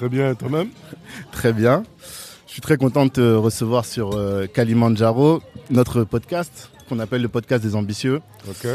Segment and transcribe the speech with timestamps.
[0.00, 0.68] Très bien, toi-même
[1.30, 1.82] Très bien.
[2.46, 7.28] Je suis très content de te recevoir sur euh, Kalimandjaro, notre podcast qu'on appelle le
[7.28, 8.22] podcast des ambitieux.
[8.48, 8.66] Ok.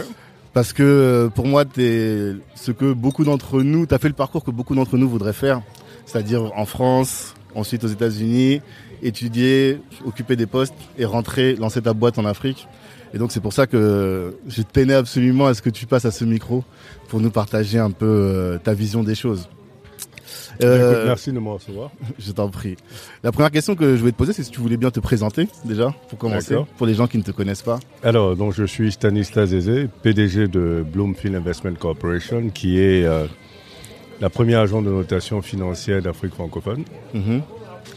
[0.54, 4.08] Parce que euh, pour moi, tu es ce que beaucoup d'entre nous, tu as fait
[4.08, 5.64] le parcours que beaucoup d'entre nous voudraient faire,
[6.06, 8.62] c'est-à-dire en France, ensuite aux États-Unis,
[9.02, 12.68] étudier, occuper des postes et rentrer, lancer ta boîte en Afrique.
[13.16, 16.12] Et donc c'est pour ça que je tenais absolument à ce que tu passes à
[16.12, 16.64] ce micro
[17.08, 19.50] pour nous partager un peu euh, ta vision des choses.
[20.64, 21.92] Euh, Écoute, merci de me recevoir.
[22.20, 22.76] Je t'en prie.
[23.24, 25.48] La première question que je voulais te poser, c'est si tu voulais bien te présenter
[25.66, 27.80] déjà, pour commencer, pour les gens qui ne te connaissent pas.
[28.04, 33.26] Alors, donc, je suis Stanislas Zézé, PDG de Bloomfield Investment Corporation, qui est euh,
[34.22, 36.84] la première agence de notation financière d'Afrique francophone.
[37.14, 37.42] Mhm.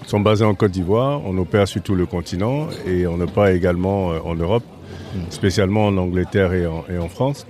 [0.02, 3.46] Ils sont basés en Côte d'Ivoire, on opère sur tout le continent et on opère
[3.46, 4.64] également euh, en Europe,
[5.30, 7.46] spécialement en Angleterre et en, et en France.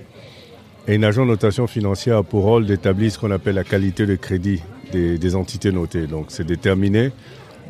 [0.87, 4.05] Et une agence de notation financière a pour rôle d'établir ce qu'on appelle la qualité
[4.05, 4.61] de crédit
[4.91, 6.07] des, des entités notées.
[6.07, 7.11] Donc c'est déterminer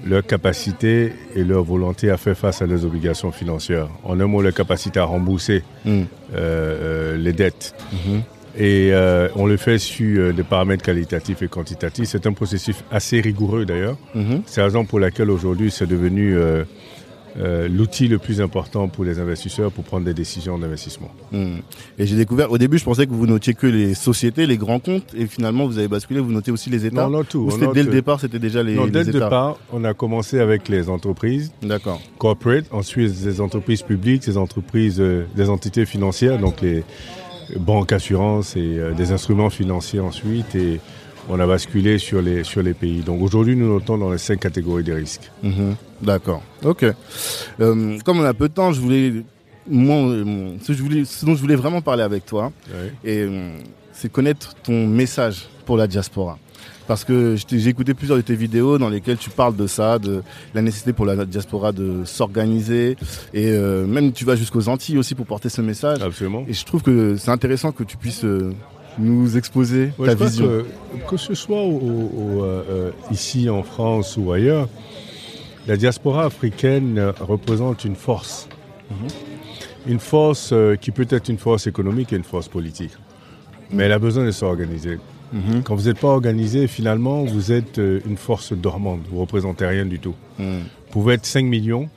[0.06, 3.90] leur capacité et leur volonté à faire face à leurs obligations financières.
[4.04, 5.90] En un mot, leur capacité à rembourser Mm.
[5.92, 6.04] euh,
[6.36, 7.74] euh, les dettes.
[7.92, 8.22] Mhm.
[8.58, 12.08] Et euh, on le fait sur des paramètres qualitatifs et quantitatifs.
[12.10, 13.98] C'est un processus assez rigoureux d'ailleurs.
[14.16, 14.42] Mhm.
[14.46, 16.64] C'est la raison pour laquelle aujourd'hui c'est devenu euh,
[17.38, 21.10] euh, l'outil le plus important pour les investisseurs pour prendre des décisions d'investissement.
[21.32, 21.60] Mm.
[21.98, 24.80] Et j'ai découvert, au début, je pensais que vous notiez que les sociétés, les grands
[24.80, 27.04] comptes, et finalement, vous avez basculé, vous notez aussi les États.
[27.04, 27.50] Non, non, tout.
[27.52, 30.40] Ou dès le départ, c'était déjà les, Non, dès les le départ, on a commencé
[30.40, 32.02] avec les entreprises D'accord.
[32.18, 36.84] corporate, ensuite les entreprises publiques, les entreprises, euh, des entités financières, donc les
[37.58, 40.56] banques, assurances et euh, des instruments financiers ensuite.
[40.56, 40.80] Et
[41.30, 43.02] on a basculé sur les, sur les pays.
[43.02, 45.32] Donc aujourd'hui, nous notons dans les cinq catégories des risques.
[45.44, 45.76] Mhm.
[46.02, 46.42] D'accord.
[46.64, 46.84] Ok.
[46.84, 49.14] Euh, comme on a peu de temps, je voulais,
[49.70, 52.52] moi, euh, ce, que je voulais, ce dont je voulais vraiment parler avec toi,
[53.04, 53.52] et euh,
[53.94, 56.38] c'est connaître ton message pour la diaspora.
[56.88, 60.24] Parce que j'ai écouté plusieurs de tes vidéos dans lesquelles tu parles de ça, de
[60.56, 62.98] la nécessité pour la diaspora de s'organiser,
[63.32, 66.02] et euh, même tu vas jusqu'aux Antilles aussi pour porter ce message.
[66.02, 66.46] Absolument.
[66.48, 68.54] Et je trouve que c'est intéressant que tu puisses euh,
[68.98, 70.46] nous exposer Ouais, ta je vision.
[70.48, 74.68] Que, que ce soit au- au- au, euh, euh, ici en France ou ailleurs,
[75.68, 78.50] la diaspora africaine euh, représente une force.
[79.88, 82.92] Une force euh, qui peut être une force économique et une force politique.
[83.72, 84.98] Mais elle a besoin de s'organiser.
[85.32, 85.62] Mhm.
[85.64, 89.02] Quand vous n'êtes pas organisé, finalement, vous êtes euh, une force dormante.
[89.10, 90.16] Vous ne représentez rien du tout.
[90.40, 90.46] Mhm.
[90.62, 91.88] Vous pouvez être 5 millions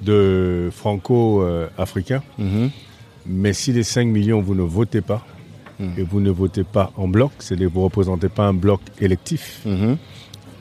[0.00, 2.70] de franco-africains, Mhm.
[3.26, 5.39] mais si les 5 millions, vous ne votez pas, Mhm.
[5.98, 8.80] Et vous ne votez pas en bloc, c'est-à-dire que vous ne représentez pas un bloc
[9.00, 9.96] électif, Mhm.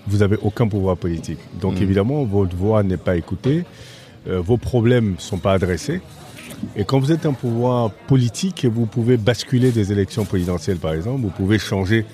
[0.07, 1.39] vous n'avez aucun pouvoir politique.
[1.61, 1.83] Donc Mhm.
[1.83, 3.63] évidemment, votre voix n'est pas écoutée,
[4.27, 6.01] euh, vos problèmes ne sont pas adressés.
[6.75, 11.21] Et quand vous êtes un pouvoir politique, vous pouvez basculer des élections présidentielles, par exemple,
[11.21, 12.05] vous pouvez changer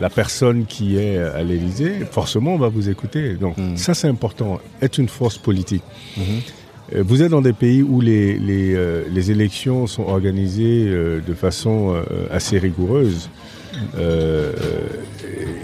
[0.00, 3.34] la personne qui est à l'Élysée, forcément, on va vous écouter.
[3.34, 3.76] Donc Mhm.
[3.76, 5.84] ça, c'est important, être une force politique.
[6.92, 11.20] Euh, Vous êtes dans des pays où les, les, euh, les élections sont organisées euh,
[11.20, 13.30] de façon assez rigoureuse.
[13.96, 14.52] Euh,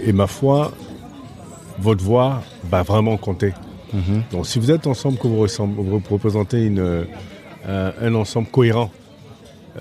[0.05, 0.71] et, ma foi,
[1.79, 3.53] votre voix va vraiment compter.
[3.93, 4.23] Mhm.
[4.31, 5.41] Donc si vous êtes ensemble, que vous,
[6.09, 7.05] représentez une,
[7.67, 8.89] un, un ensemble cohérent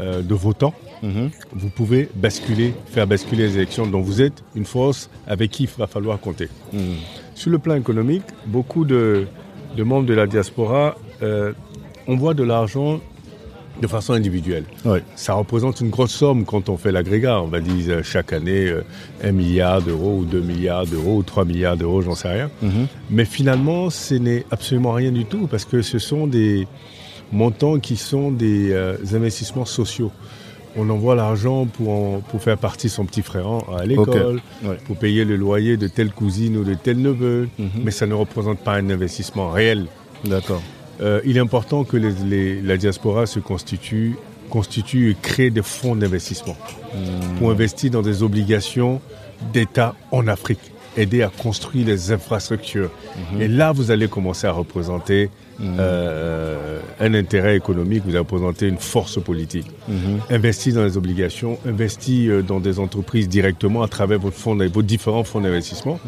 [0.00, 1.30] euh, de votants, Mhm.
[1.54, 3.86] vous pouvez basculer, faire basculer les élections.
[3.86, 6.48] Donc vous êtes une force avec qui il va falloir compter.
[6.74, 6.80] Mhm.
[7.34, 9.26] Sur le plan économique, beaucoup de,
[9.76, 11.52] de membres de la diaspora euh,
[12.06, 13.00] envoient de l'argent
[13.80, 14.64] de façon individuelle.
[15.16, 17.40] Ça représente une grosse somme quand on fait l'agrégat.
[17.40, 18.84] On va dire euh, chaque année euh,
[19.22, 22.50] un milliard d'euros ou 2 milliards d'euros ou 3 milliards d'euros, j'en sais rien.
[22.62, 22.86] Mhm.
[23.10, 26.66] Mais finalement, ce n'est absolument rien du tout parce que ce sont des
[27.32, 30.12] montants qui sont des euh, investissements sociaux.
[30.76, 33.46] On envoie l'argent pour, pour faire partie son petit frère
[33.76, 34.40] à l'école,
[34.86, 37.68] pour payer le loyer de telle cousine ou de tel neveu, mhm.
[37.84, 39.86] mais ça ne représente pas un investissement réel.
[40.24, 40.62] D'accord.
[41.00, 44.16] Euh, il est important que la diaspora se constitue,
[44.50, 46.56] constitue et crée des fonds d'investissement
[46.94, 47.38] hmm.
[47.38, 49.00] pour investir dans des obligations
[49.52, 50.60] d'État en Afrique,
[50.96, 52.90] aider à construire les infrastructures.
[53.32, 53.40] Hmm.
[53.40, 55.76] Et là, vous allez commencer à représenter hmm.
[55.78, 56.49] euh,
[57.00, 59.66] un intérêt économique, vous allez représenter une force politique.
[60.28, 64.82] Investir dans les obligations, investir euh, dans des entreprises directement à travers votre fonds, vos
[64.82, 65.98] différents fonds d'investissement,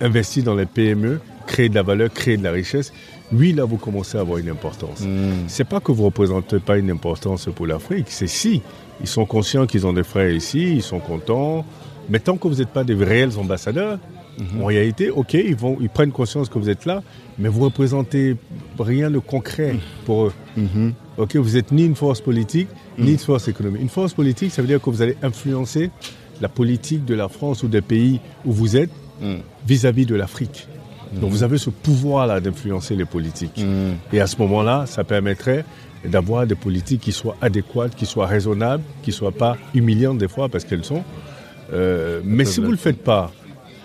[0.00, 2.92] investir dans les PME, créer de la valeur, créer de la richesse
[3.32, 5.00] oui, là, vous commencez à avoir une importance.
[5.00, 5.48] Hmm.
[5.48, 8.62] C'est pas que vous ne représentez pas une importance pour l'Afrique, c'est si.
[9.00, 11.64] Ils sont conscients qu'ils ont des frères ici, ils sont contents.
[12.08, 13.98] Mais tant que vous n'êtes pas des réels ambassadeurs,
[14.60, 17.02] en réalité, ok, ils, vont, ils prennent conscience que vous êtes là,
[17.38, 18.36] mais vous représentez
[18.78, 20.32] rien de concret pour eux.
[20.56, 20.90] Hmm.
[21.18, 22.68] Ok, vous n'êtes ni une force politique,
[22.98, 23.80] ni une force économique.
[23.80, 25.90] Une force politique, ça veut dire que vous allez influencer
[26.40, 28.90] la politique de la France ou des pays où vous êtes
[29.66, 30.68] vis-à-vis -vis de l'Afrique.
[31.12, 33.64] Donc vous avez ce pouvoir-là d'influencer les politiques.
[34.12, 35.64] Et à ce moment-là, ça permettrait
[36.04, 40.28] d'avoir des politiques qui soient adéquates, qui soient raisonnables, qui ne soient pas humiliantes des
[40.28, 41.02] fois parce qu'elles sont.
[41.72, 43.32] Euh, mais si vous ne le faites pas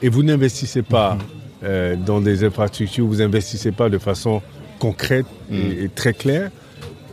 [0.02, 1.66] et vous n'investissez pas mm-hmm.
[1.66, 4.42] euh, dans des infrastructures, vous n'investissez pas de façon
[4.80, 5.90] concrète et, mm.
[5.96, 6.52] très claire,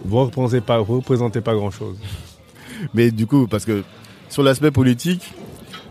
[0.04, 1.96] vous ne représentez pas, représentez pas grand-chose.
[2.94, 3.82] Mais du coup, parce que
[4.28, 5.32] sur l'aspect politique,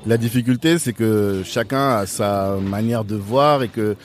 [0.06, 3.96] la difficulté, c'est que chacun a sa manière de voir et que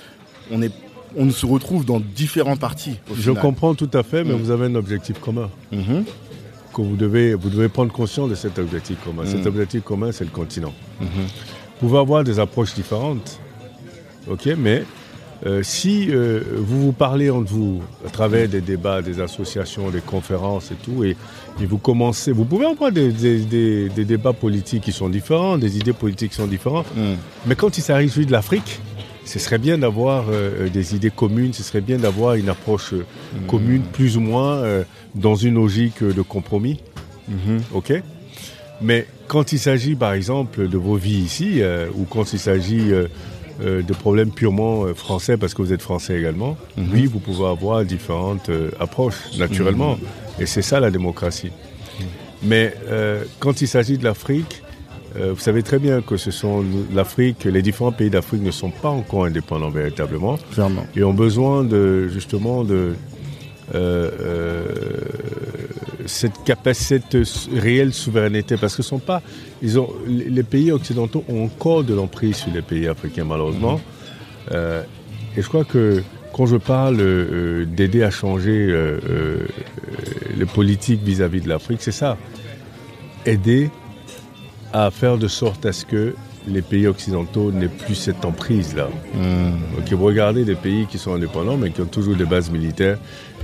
[0.51, 0.73] on est
[1.17, 2.99] on se retrouve dans différents partis.
[3.15, 4.37] Je comprends tout à fait, mais mm.
[4.39, 5.51] vous avez un objectif commun.
[5.71, 9.25] Que vous devez, vous devez prendre conscience de cet objectif commun.
[9.27, 10.73] Cet objectif commun, c'est le continent.
[11.83, 13.41] Vous pouvez avoir des approches différentes,
[14.31, 14.85] ok, mais
[15.45, 20.01] euh, si euh, vous vous parlez entre vous à travers des débats, des associations, des
[20.01, 21.17] conférences et tout, et,
[21.59, 26.31] vous commencez, vous pouvez avoir des, des, débats politiques qui sont différents, des idées politiques
[26.31, 27.15] qui sont différentes, mm.
[27.47, 28.79] mais quand il s'agit de l'Afrique,
[29.25, 33.47] ce serait bien d'avoir euh, des idées communes, ce serait bien d'avoir une approche mm.
[33.49, 34.63] commune, plus ou moins
[35.17, 36.79] dans une logique de compromis.
[37.29, 37.61] Mm-hmm.
[37.75, 37.93] Ok?
[38.83, 41.63] Mais quand il s'agit, par exemple, de vos vies ici,
[41.95, 42.93] ou quand il s'agit
[43.61, 46.89] euh, de problèmes purement euh, français, parce que vous êtes français également, mhm.
[46.93, 49.97] oui, vous pouvez avoir différentes euh, approches, naturellement.
[49.97, 50.43] Mhm.
[50.43, 51.53] Et c'est ça la démocratie.
[52.01, 52.07] Mhm.
[52.45, 52.75] Mais
[53.39, 54.63] quand il s'agit de l'Afrique,
[55.15, 58.89] vous savez très bien que ce sont l'Afrique, les différents pays d'Afrique ne sont pas
[58.89, 60.39] encore indépendants véritablement.
[60.53, 60.85] Clairement.
[60.97, 62.95] Et ont besoin de justement de
[66.07, 69.23] cette capacité, cette réelle souveraineté, parce que sont pas,
[69.63, 73.75] ils ont, les pays occidentaux ont encore de l'emprise sur les pays africains malheureusement.
[73.75, 73.81] Mhm.
[74.53, 74.83] Euh,
[75.37, 76.03] et je crois que
[76.33, 79.47] quand je parle euh, d'aider à changer euh,
[80.37, 82.17] les politiques vis-à-vis de l'Afrique, c'est ça.
[83.25, 83.71] Aider
[84.73, 86.15] à faire de sorte à ce que
[86.49, 88.89] les pays occidentaux n'aient plus cette emprise-là.
[89.15, 89.97] Mhm.
[89.97, 92.99] vous regardez des pays qui sont indépendants, mais qui ont toujours des bases militaires,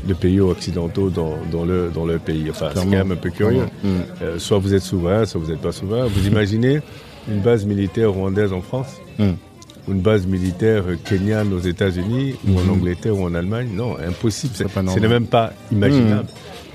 [0.05, 2.47] de pays occidentaux dans, dans, le, dans leur pays.
[2.51, 3.65] Enfin, c'est quand même un peu curieux.
[3.83, 3.89] Mm.
[4.23, 6.07] Euh, soit vous êtes souverain, soit vous n'êtes pas souverain.
[6.07, 6.81] Vous imaginez
[7.29, 9.31] une base militaire rwandaise en France mm.
[9.89, 12.71] ou une base militaire kenyane aux États-Unis ou en mm.
[12.71, 13.69] Angleterre ou en Allemagne?
[13.75, 14.55] Non, impossible.
[14.57, 16.29] Ce n'est même pas imaginable.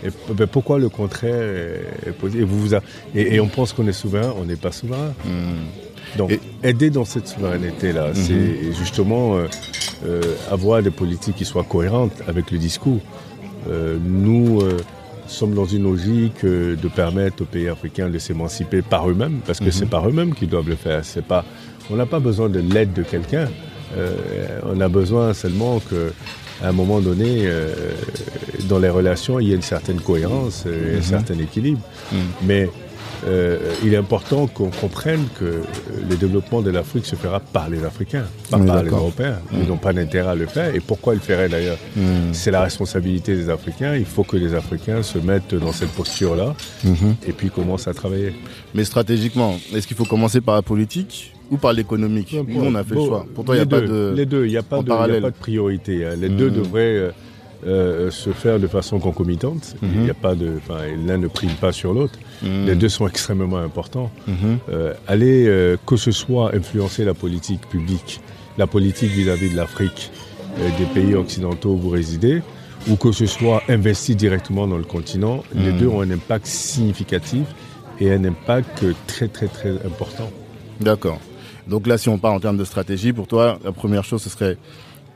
[0.06, 1.42] Et, ben, pourquoi le contraire
[2.06, 2.40] est, posé?
[2.40, 2.76] Et, vous,
[3.16, 5.14] et, on pense qu'on est souverain, on n'est pas souverain.
[6.18, 8.16] Donc, aider dans cette souveraineté-là, mm-hmm.
[8.16, 9.48] c'est justement euh,
[10.06, 13.00] euh, avoir des politiques qui soient cohérentes avec le discours.
[13.70, 14.62] Euh, nous
[15.28, 19.72] sommes dans une logique de permettre aux pays africains de s'émanciper par eux-mêmes, parce que
[19.72, 19.90] c'est mhm.
[19.90, 21.04] par eux-mêmes qu'ils doivent le faire.
[21.04, 21.46] C'est pas,
[21.90, 23.48] on n'a pas besoin de l'aide de quelqu'un.
[24.66, 27.48] on a besoin seulement qu'à un moment donné,
[28.68, 31.04] dans les relations, il y ait une certaine cohérence et un mhm.
[31.04, 31.82] certain équilibre.
[32.12, 32.20] Mhm.
[32.44, 32.70] Mais
[33.26, 35.62] euh, il est important qu'on comprenne que
[36.10, 39.40] le développement de l'Afrique se fera par les Africains, pas par les Européens.
[39.54, 40.74] Ils n'ont pas d'intérêt à le faire.
[40.76, 42.34] Et pourquoi ils le feraient d'ailleurs hmm.
[42.34, 43.96] C'est la responsabilité des Africains.
[43.96, 47.14] Il faut que les Africains se mettent dans cette posture-là hmm.
[47.28, 48.34] et puis commencent à travailler.
[48.74, 52.36] Mais stratégiquement, est-ce qu'il faut commencer par la politique ou par l'économique?
[52.48, 53.26] Nous, on a fait le choix.
[53.34, 54.14] Pourtant, il n'y a pas de.
[54.16, 56.06] Les deux, il n'y a, pas de, a pas de priorité.
[56.06, 56.16] Hein.
[56.20, 56.56] Les deux hmm.
[56.56, 57.12] devraient.
[57.66, 59.76] Euh, se faire de façon concomitante.
[59.82, 60.60] Il n'y a pas de,
[61.08, 62.20] l'un ne prime pas sur l'autre.
[62.42, 62.66] Mhm.
[62.66, 64.12] Les deux sont extrêmement importants.
[64.28, 64.58] Mhm.
[64.70, 68.22] Euh, aller, euh, que ce soit influencer la politique publique,
[68.58, 70.12] la politique vis-à-vis de l'Afrique,
[70.78, 72.42] des pays occidentaux où vous résidez,
[72.90, 77.48] ou que ce soit investi directement dans le continent, les deux ont un impact significatif
[78.00, 80.30] et un impact très très très important.
[80.80, 81.20] D'accord.
[81.68, 84.30] Donc là, si on parle en termes de stratégie, pour toi, la première chose, ce
[84.30, 84.58] serait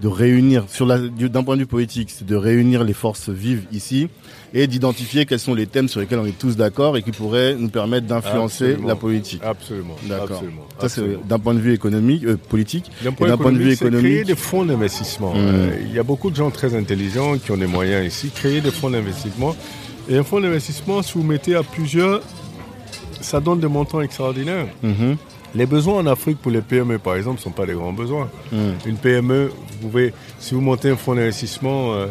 [0.01, 3.63] de réunir, sur la, d'un point de vue politique, c'est de réunir les forces vives
[3.71, 4.09] ici
[4.53, 7.55] et d'identifier quels sont les thèmes sur lesquels on est tous d'accord et qui pourraient
[7.55, 8.87] nous permettre d'influencer Absolument.
[8.87, 9.41] la politique.
[9.43, 9.95] Absolument.
[10.07, 10.43] D'accord.
[10.79, 12.91] Ça, c'est d'un point de vue économique, euh, politique.
[13.03, 15.33] D'un Et point, d'un point de vue économique, créer des fonds d'investissement.
[15.33, 15.37] Mm.
[15.37, 18.29] Euh, il y a beaucoup de gens très intelligents qui ont des moyens ici.
[18.33, 19.55] Créer des fonds d'investissement.
[20.09, 22.21] Et un fonds d'investissement, si vous mettez à plusieurs,
[23.19, 24.67] ça donne des montants extraordinaires.
[24.83, 25.17] Mhm.
[25.55, 28.29] Les besoins en Afrique pour les PME, par exemple, ne sont pas des grands besoins.
[28.51, 28.57] Mm.
[28.85, 29.49] Une PME,
[29.81, 32.07] vous pouvez, si vous montez un fonds d'investissement euh,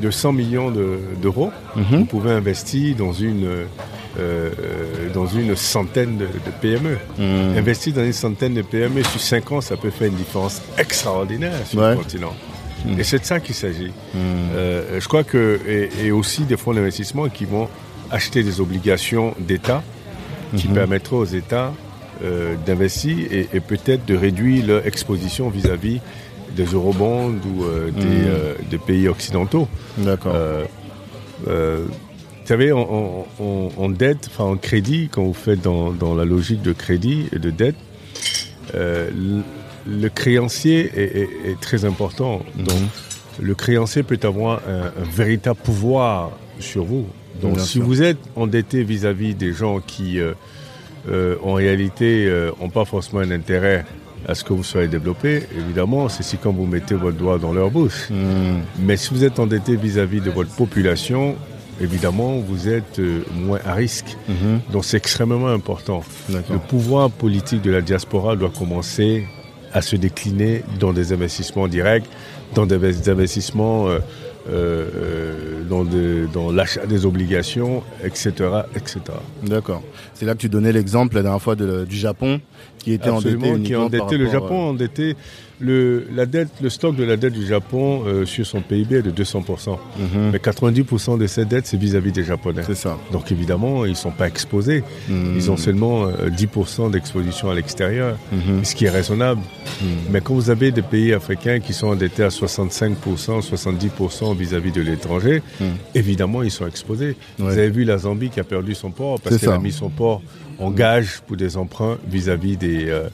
[0.00, 1.84] de 100 millions de- d'euros, Mhm.
[2.00, 3.64] vous pouvez investir dans une, euh,
[4.18, 4.50] euh,
[5.12, 6.98] dans une centaine de, de PME.
[7.18, 7.58] Mm.
[7.58, 11.54] Investir dans une centaine de PME sur 5 ans, ça peut faire une différence extraordinaire
[11.66, 11.90] sur Ouais.
[11.92, 12.34] le continent.
[12.98, 13.90] Et c'est de ça qu'il s'agit.
[14.14, 17.68] Euh, je crois que, et, et aussi des fonds d'investissement qui vont
[18.12, 19.82] acheter des obligations d'État
[20.56, 20.74] qui Mhm.
[20.74, 21.72] permettraient aux États
[22.66, 26.00] d'investir et, et peut-être de réduire leur exposition vis-à-vis
[26.56, 28.24] des eurobonds ou euh, des, Mhm.
[28.26, 29.68] euh, des pays occidentaux.
[29.98, 30.32] D'accord.
[30.34, 30.64] Euh,
[31.48, 35.90] euh, vous savez, en, en- en- en dette, enfin en crédit, quand vous faites dans,
[35.90, 37.74] dans la logique de crédit et de dette,
[38.74, 39.42] euh, le,
[40.00, 42.42] le créancier est, est- est très important.
[42.56, 42.78] Donc,
[43.40, 47.06] le créancier peut avoir un, un véritable pouvoir sur vous.
[47.42, 47.84] Donc, Bien si sûr.
[47.84, 50.32] vous êtes endetté vis-à-vis des gens qui, euh,
[51.08, 53.84] euh, en réalité, n'ont pas forcément un intérêt
[54.28, 57.52] à ce que vous soyez développé, évidemment, c'est si quand vous mettez votre doigt dans
[57.52, 58.10] leur bouche.
[58.10, 58.58] Mm.
[58.80, 61.36] Mais si vous êtes endetté vis-à-vis de votre population,
[61.80, 64.16] évidemment, vous êtes euh, moins à risque.
[64.28, 64.60] Mhm.
[64.72, 66.02] Donc c'est extrêmement important.
[66.28, 69.26] Le pouvoir politique de la diaspora doit commencer
[69.72, 72.06] à se décliner dans des investissements directs,
[72.54, 73.88] dans des investissements,
[74.48, 75.84] euh, euh, dans,
[76.32, 78.32] dans l'achat des obligations, etc.,
[78.74, 79.00] etc.
[79.42, 79.82] D'accord.
[80.14, 82.40] C'est là que tu donnais l'exemple la dernière fois du Japon
[82.78, 85.16] qui était endetté qui endetté le Japon, a endetté
[85.58, 89.02] le, la dette, le stock de la dette du Japon euh, sur son PIB est
[89.02, 89.70] de 200%.
[89.70, 90.30] euh, mhm.
[90.32, 92.60] Mais 90% de cette dette, c'est vis-à-vis des Japonais.
[92.66, 92.98] C'est ça.
[93.10, 94.84] Donc évidemment, ils ne sont pas exposés.
[95.08, 95.32] Mm.
[95.34, 98.64] Ils ont seulement euh, 10% d'exposition à l'extérieur, Mhm.
[98.66, 99.40] ce qui est raisonnable.
[99.80, 99.84] Mm.
[100.10, 104.82] Mais quand vous avez des pays africains qui sont endettés à 65%, 70% vis-à-vis de
[104.82, 105.64] l'étranger, Mm.
[105.94, 107.16] évidemment, ils sont exposés.
[107.38, 107.46] Ouais.
[107.46, 109.88] Vous avez vu la Zambie qui a perdu son port parce qu'elle a mis son
[109.88, 110.20] port
[110.58, 113.08] en gage pour des emprunts vis-à-vis des, euh,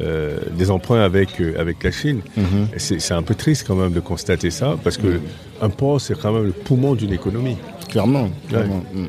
[0.00, 2.20] euh, des emprunts avec, euh, avec la Chine.
[2.36, 2.68] Mhm.
[2.76, 5.20] C'est c'est un peu triste quand même de constater ça parce que Mm.
[5.62, 7.56] un port, c'est quand même le poumon d'une économie.
[7.88, 9.06] Clairement, clairement, Mm.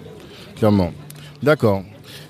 [0.56, 0.92] clairement.
[1.44, 1.84] D'accord.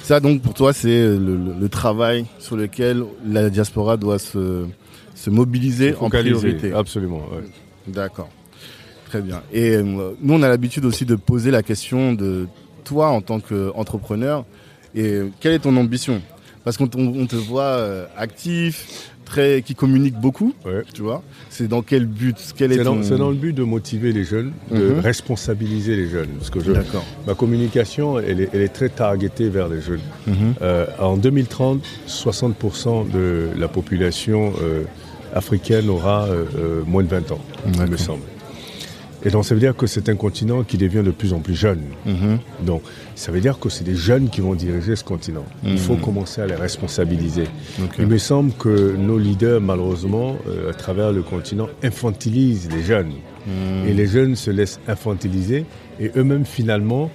[0.04, 4.66] Ça donc pour toi c'est le, le- le travail sur lequel la diaspora doit se,
[5.16, 6.74] se mobiliser en priorité.
[6.74, 7.22] Absolument.
[7.32, 7.44] ouais.
[7.88, 8.30] D'accord.
[9.10, 9.42] Très bien.
[9.54, 12.48] Et nous on a l'habitude aussi de poser la question de
[12.84, 14.46] toi en tant qu'entrepreneur
[14.96, 16.22] et quelle est ton ambition?
[16.64, 20.84] Parce qu'on te voit euh, actif, très qui communique beaucoup, Ouais.
[20.94, 21.24] tu vois.
[21.50, 22.36] C'est dans quel but?
[22.38, 23.04] C'est dans, ton...
[23.04, 25.00] c'est dans le but de motiver les jeunes, de Mhm.
[25.00, 26.28] responsabiliser les jeunes.
[26.38, 26.72] Parce que je-
[27.26, 30.02] ma communication, elle est, elle est très targetée vers les jeunes.
[30.28, 30.54] Mhm.
[30.62, 34.84] Euh, en 2030, 60% de la population euh,
[35.34, 37.40] africaine aura euh, moins de 20 ans,
[37.74, 38.22] il me semble.
[39.24, 41.56] Et donc ça veut dire que c'est un continent qui devient de plus en plus
[41.56, 41.82] jeune.
[42.06, 42.40] Mhm.
[42.66, 42.82] Donc
[43.16, 45.46] ça veut dire que c'est des jeunes qui vont diriger ce continent.
[45.64, 47.46] Il faut commencer à les responsabiliser.
[48.00, 53.14] Il me semble que nos leaders, malheureusement, euh, à travers le continent, infantilisent les jeunes.
[53.88, 55.66] Et les jeunes se laissent infantiliser
[56.00, 57.10] et eux-mêmes, finalement,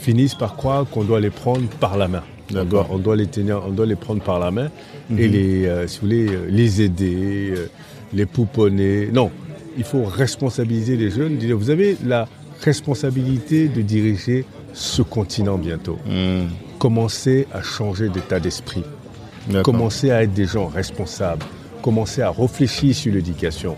[0.00, 2.22] finissent par croire qu'on doit les prendre par la main.
[2.50, 2.86] On D'accord.
[2.86, 4.70] doit, on doit les tenir, on doit les prendre par la main
[5.16, 7.66] et les, euh, si vous voulez, euh, les aider, euh,
[8.12, 9.10] les pouponner.
[9.12, 9.30] Non,
[9.78, 11.36] il faut responsabiliser les jeunes.
[11.36, 12.28] Dire, vous avez la
[12.62, 14.44] responsabilité de diriger
[14.74, 15.98] ce continent bientôt.
[16.06, 16.48] Mhm.
[16.78, 18.84] Commencez à changer d'état d'esprit.
[19.62, 21.44] Commencez à être des gens responsables.
[21.80, 23.76] Commencez à réfléchir sur l'éducation.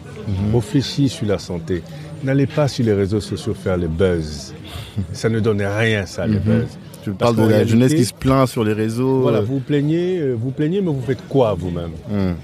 [0.52, 1.82] Réfléchir sur la santé.
[2.24, 4.52] N'allez pas sur les réseaux sociaux faire le buzz.
[5.12, 6.66] ça ne donne rien, ça, le buzz.
[7.02, 9.20] Tu parles de la réalité- jeunesse qui se plaint sur les réseaux.
[9.22, 11.92] Voilà, euh, vous plaignez, euh, vous plaignez, mais vous faites quoi vous-même?
[12.12, 12.34] Hum,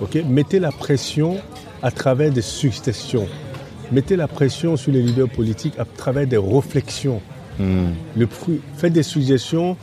[0.00, 1.38] Ok, Mettez la pression
[1.82, 3.26] à travers des suggestions.
[3.92, 7.20] Mettez la pression sur les leaders politiques à travers des réflexions.
[7.60, 9.76] Le fruit- faites des suggestions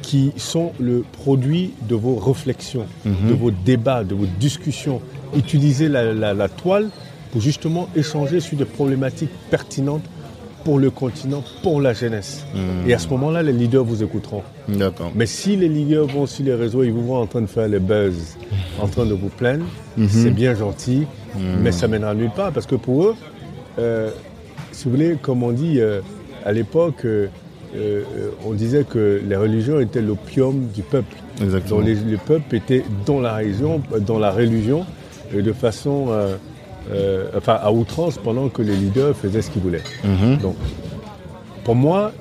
[0.00, 5.00] qui sont le produit de vos réflexions, de vos débats, de vos discussions.
[5.36, 6.88] Utilisez la, la- la toile
[7.30, 10.04] pour justement échanger sur des problématiques pertinentes
[10.64, 12.44] pour le continent, pour la jeunesse.
[12.86, 14.42] Et à ce moment-là, les leaders vous écouteront.
[15.14, 17.68] Mais si les leaders vont sur les réseaux, ils vous voient en train de faire
[17.68, 18.36] les buzz,
[18.80, 19.64] en train de vous plaindre,
[20.08, 21.06] c'est bien gentil,
[21.62, 23.14] mais ça mènera nulle part parce que pour eux,
[23.78, 24.10] euh,
[24.70, 26.00] si vous voulez, comme on dit euh,
[26.44, 27.28] à l'époque, euh,
[28.44, 31.16] on disait que les religions étaient l'opium du peuple.
[31.42, 31.78] Exactement.
[31.78, 34.84] Donc les, les peuples étaient dans la religion, dans la religion
[35.34, 36.08] et de façon,
[36.90, 39.84] euh, enfin à outrance, pendant que les leaders faisaient ce qu'ils voulaient.
[40.04, 40.38] Mhm.
[40.38, 40.56] Donc,
[41.64, 42.12] pour moi,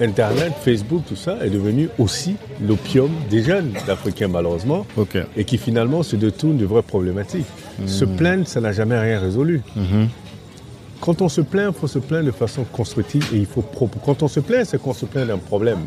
[0.00, 4.86] Internet, Facebook, tout ça est devenu aussi l'opium des jeunes d'Africains, malheureusement,
[5.36, 7.46] et qui finalement se détournent de vraies problématiques.
[7.86, 9.62] Se plaindre, ça n'a jamais rien résolu.
[9.76, 10.08] Mhm.
[11.00, 13.98] Quand on se plaint, il faut se plaindre de façon constructive et il faut propre.
[14.04, 15.80] Quand on se plaint, c'est qu'on se plaint d'un problème.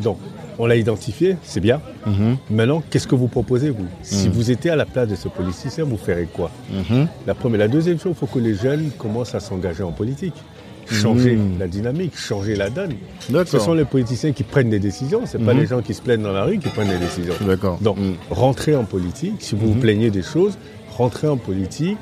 [0.00, 0.18] Donc,
[0.58, 1.80] on l'a identifié, c'est bien.
[2.06, 2.36] Mhm.
[2.50, 5.84] Maintenant, qu'est-ce que vous proposez, vous Si vous étiez à la place de ce politicien,
[5.84, 7.08] vous ferez quoi Mhm.
[7.26, 7.58] La première.
[7.60, 10.34] La deuxième chose, il faut que les jeunes commencent à s'engager en politique.
[10.86, 11.58] Changer Mhm.
[11.58, 12.92] la dynamique, changer la donne.
[13.46, 15.60] Ce sont les politiciens qui prennent des décisions, ce n'est pas Mhm.
[15.60, 17.32] les gens qui se plaignent dans la rue qui prennent des décisions.
[17.80, 18.14] Donc, Mhm.
[18.30, 19.36] rentrez en politique.
[19.40, 20.58] Si vous vous plaignez des choses,
[20.96, 21.96] rentrez en politique,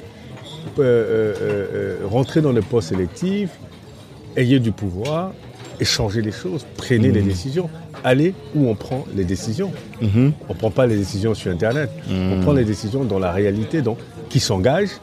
[0.79, 1.35] euh, euh,
[1.75, 3.51] euh, rentrez dans les postes électifs,
[4.37, 5.33] ayez du pouvoir
[5.81, 6.67] et changez les choses.
[6.77, 7.71] Prenez les décisions.
[8.05, 9.71] Allez où on prend les décisions.
[10.01, 10.33] Mhm.
[10.49, 11.91] On ne prend pas les décisions sur Internet.
[12.11, 14.99] On prend les décisions dans la réalité, donc qui s'engagent,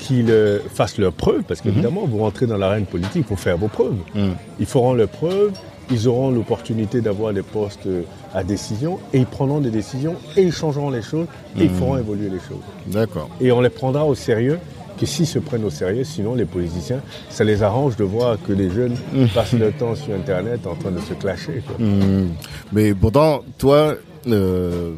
[0.00, 0.32] qu'ils
[0.72, 3.96] fassent leurs preuves, parce qu'évidemment, vous rentrez dans l'arène politique pour faire vos preuves.
[4.14, 4.34] Mhm.
[4.60, 5.52] Ils feront leurs preuves,
[5.90, 7.88] ils auront l'opportunité d'avoir des postes
[8.34, 11.26] à décision, et ils prendront des décisions, et ils changeront les choses,
[11.58, 12.62] et ils feront évoluer les choses.
[12.86, 13.28] D'accord.
[13.40, 14.58] Et on les prendra au sérieux
[14.98, 17.00] que s'ils se prennent au sérieux, sinon les politiciens,
[17.30, 18.96] ça les arrange de voir que les jeunes
[19.34, 21.62] passent leur temps sur Internet en train de se clasher.
[21.66, 21.76] quoi.
[21.84, 22.28] Mhm.
[22.72, 23.94] Mais pourtant, toi,
[24.26, 24.92] euh,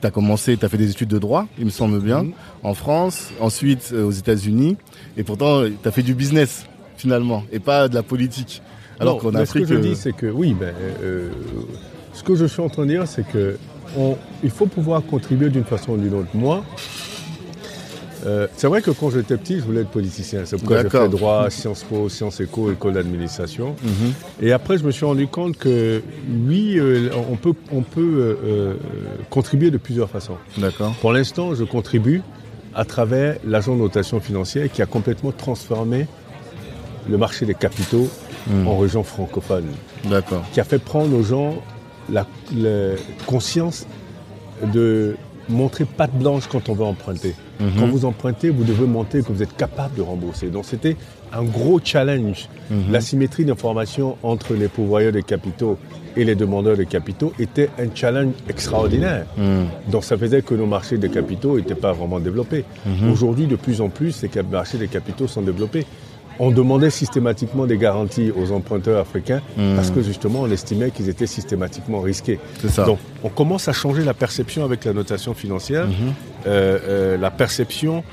[0.00, 2.32] tu as commencé, tu as fait des études de droit, il me semble bien, Mhm.
[2.62, 4.76] en France, ensuite euh, aux États-Unis,
[5.16, 8.62] et pourtant, tu as fait du business, finalement, et pas de la politique.
[9.00, 9.64] Alors qu'en mais Afrique.
[9.66, 10.72] Ce que je euh, dis, c'est que oui, ben,
[11.02, 11.28] euh,
[12.14, 13.58] ce que je suis en train de dire, c'est que
[13.98, 16.28] on- il faut pouvoir contribuer d'une façon ou d'une autre.
[16.34, 16.64] Moi,
[18.24, 20.42] euh, c'est vrai que quand j'étais petit, je voulais être politicien.
[20.44, 23.76] C'est pourquoi j'ai fait droit, Sciences Po, Sciences Éco, école d'administration.
[23.82, 24.12] mhm.
[24.40, 26.02] Et après, je me suis rendu compte que
[26.48, 28.74] oui, euh, on peut, on peut euh,
[29.28, 30.36] contribuer de plusieurs façons.
[30.56, 30.94] D'accord.
[31.00, 32.22] Pour l'instant, je contribue
[32.74, 36.06] à travers l'agent de notation financière qui a complètement transformé
[37.08, 38.08] le marché des capitaux
[38.48, 38.68] Mhm.
[38.68, 39.64] en région francophone,
[40.08, 40.44] D'accord.
[40.52, 41.56] qui a fait prendre aux gens
[42.08, 42.24] la,
[42.56, 42.90] la
[43.26, 43.86] conscience
[44.72, 45.16] de
[45.48, 47.34] montrer patte blanche quand on veut emprunter.
[47.60, 47.70] Mhm.
[47.78, 50.48] Quand vous empruntez, vous devez montrer que vous êtes capable de rembourser.
[50.48, 50.96] Donc c'était
[51.32, 52.48] un gros challenge.
[52.70, 52.92] Mhm.
[52.92, 55.78] L'asymétrie d'information entre les pourvoyeurs de capitaux
[56.16, 59.26] et les demandeurs de capitaux était un challenge extraordinaire.
[59.36, 59.66] Mhm.
[59.90, 62.64] Donc ça faisait que nos marchés de capitaux n'étaient pas vraiment développés.
[63.10, 65.86] Aujourd'hui, de plus en plus, cap- marchés des capitaux sont développés.
[66.38, 69.40] On demandait systématiquement des garanties aux emprunteurs africains
[69.76, 72.38] parce que justement, on estimait qu'ils étaient systématiquement risqués.
[72.68, 72.84] Ça.
[72.84, 75.86] Donc, on commence à changer la perception avec la notation financière,
[76.46, 78.04] euh, euh, la perception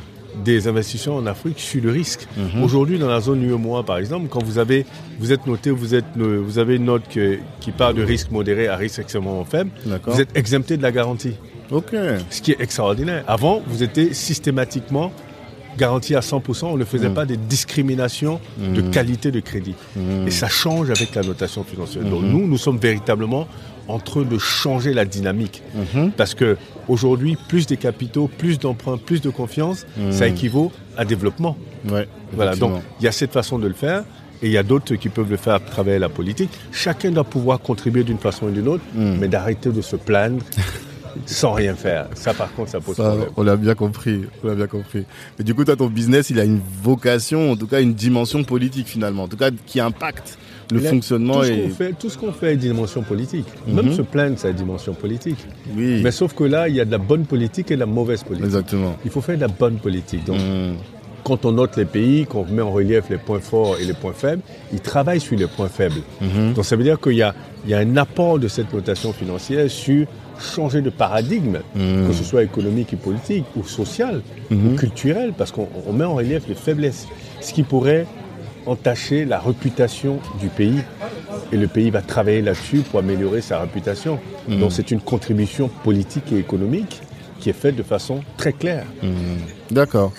[0.44, 2.28] des investisseurs en Afrique sur le risque.
[2.64, 4.86] Aujourd'hui, dans la zone UEMOA, par exemple, quand vous avez,
[5.20, 8.68] vous êtes noté, vous êtes, vous avez une note que- qui part de risque modéré
[8.68, 9.70] à risque extrêmement faible,
[10.12, 11.36] vous êtes exempté de la garantie.
[11.72, 11.94] Ok.
[12.32, 13.24] Ce qui est extraordinaire.
[13.28, 15.12] Avant, vous étiez systématiquement
[15.78, 16.66] garanti à 100%.
[16.66, 19.76] On ne faisait pas des discriminations de qualité de crédit.
[20.26, 22.04] Et ça change avec la notation financière.
[22.04, 23.48] Donc nous, nous sommes véritablement
[23.88, 25.62] en train de changer la dynamique.
[26.18, 26.58] Parce que
[26.88, 31.58] aujourd'hui, plus des capitaux, plus d'emprunts, plus de confiance, ça équivaut à développement.
[31.90, 32.08] Ouais.
[32.34, 34.04] Voilà, donc il y a cette façon de le faire.
[34.42, 36.50] Et il y a d'autres qui peuvent le faire à travers la politique.
[36.74, 40.44] Chacun doit pouvoir contribuer d'une façon ou d'une autre, mais d'arrêter de se plaindre
[41.26, 42.08] sans rien faire.
[42.16, 43.30] Ça, par contre, ça pose Ça, problème.
[43.38, 45.06] on l'a bien compris, on l'a bien compris.
[45.38, 48.44] Mais du coup, toi, ton business, il a une vocation, en tout cas une dimension
[48.44, 50.38] politique finalement, en tout cas qui impacte
[50.72, 53.46] le fonctionnement tout ce et qu'on fait, tout ce qu'on fait a une dimension politique.
[53.68, 55.38] Même se plaindre, ça a une dimension politique.
[55.76, 57.86] oui, Mais sauf que là, il y a de la bonne politique et de la
[57.86, 58.46] mauvaise politique.
[58.46, 58.96] exactement.
[59.06, 60.24] Il faut faire de la bonne politique.
[60.26, 60.76] Donc, Mm.
[61.24, 64.14] quand on note les pays, qu'on met en relief les points forts et les points
[64.14, 64.42] faibles,
[64.74, 66.02] ils travaillent sur les points faibles.
[66.22, 66.54] Mhm.
[66.54, 67.34] Donc ça veut dire qu'il y a,
[67.66, 70.06] il y a un apport de cette notation financière sur
[70.44, 72.08] changer de paradigme, Mhm.
[72.08, 76.16] que ce soit économique et politique, ou social, ou culturel, parce qu'on on met en
[76.16, 77.08] relief les faiblesses.
[77.42, 78.06] Ce qui pourrait
[78.66, 80.80] entacher la réputation du pays.
[81.52, 84.20] Et le pays va travailler là-dessus pour améliorer sa réputation.
[84.48, 87.02] Donc c'est une contribution politique et économique
[87.40, 88.86] qui est faite de façon très claire.
[89.70, 90.14] D'accord.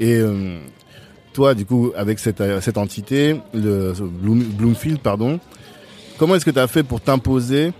[0.00, 0.58] Et euh,
[1.32, 5.38] toi, du coup, avec cette, euh, cette entité, le Bloom- Bloomfield, pardon,
[6.18, 7.72] comment est-ce que tu as fait pour t'imposer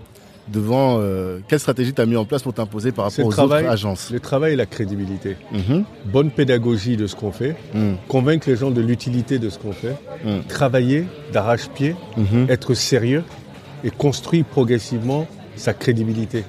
[0.51, 3.63] devant euh, quelle stratégie tu as mis en place pour t'imposer par rapport aux travail,
[3.63, 5.35] autres agences le travail et la crédibilité.
[5.51, 5.83] Mhm.
[6.05, 7.93] Bonne pédagogie de ce qu'on fait, Mm.
[8.07, 10.39] convaincre les gens de l'utilité de ce qu'on fait, Mm.
[10.47, 12.47] travailler d'arrache-pied, Mhm.
[12.49, 13.23] être sérieux
[13.83, 16.43] et construire progressivement sa crédibilité.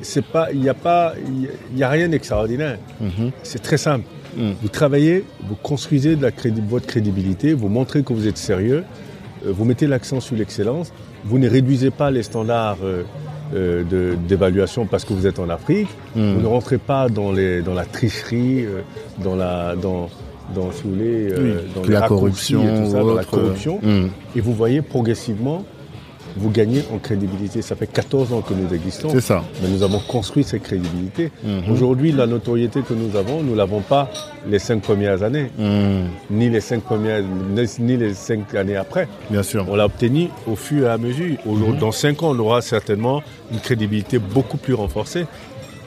[0.00, 1.14] C'est pas, il n'y a pas,
[1.72, 2.78] il y a rien d'extraordinaire.
[3.00, 3.32] Mhm.
[3.42, 4.04] C'est très simple.
[4.62, 6.30] Vous travaillez, vous construisez de la
[6.68, 8.84] votre crédibilité, vous montrez que vous êtes sérieux,
[9.44, 10.92] vous mettez l'accent sur l'excellence,
[11.24, 13.02] vous ne réduisez pas les standards euh,
[13.54, 16.34] euh, d'évaluation parce que vous êtes en Afrique, mm.
[16.34, 18.66] vous ne rentrez pas dans, les, dans la tricherie,
[19.22, 19.76] dans la...
[19.76, 20.08] Dans,
[20.54, 21.28] dans, les,
[21.74, 24.06] dans la corruption, et tout ça, dans la corruption, mm.
[24.34, 25.62] et vous voyez progressivement
[26.38, 27.62] vous gagnez en crédibilité.
[27.62, 29.08] Ça fait 14 ans que nous existons.
[29.10, 29.44] C'est ça.
[29.62, 31.30] Mais nous avons construit cette crédibilité.
[31.42, 31.72] Mhm.
[31.72, 34.10] Aujourd'hui, la notoriété que nous avons, nous ne l'avons pas
[34.48, 36.08] les cinq premières années, mhm.
[36.30, 37.22] ni les cinq premières,
[37.78, 39.08] ni les cinq années après.
[39.30, 39.66] Bien sûr.
[39.68, 41.36] On l'a obtenu au fur et à mesure.
[41.44, 41.78] Mhm.
[41.78, 43.22] Dans cinq ans, on aura certainement
[43.52, 45.26] une crédibilité beaucoup plus renforcée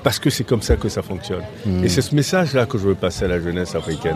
[0.03, 1.43] parce que c'est comme ça que ça fonctionne.
[1.83, 4.15] Et c'est ce message-là que je veux passer à la jeunesse africaine.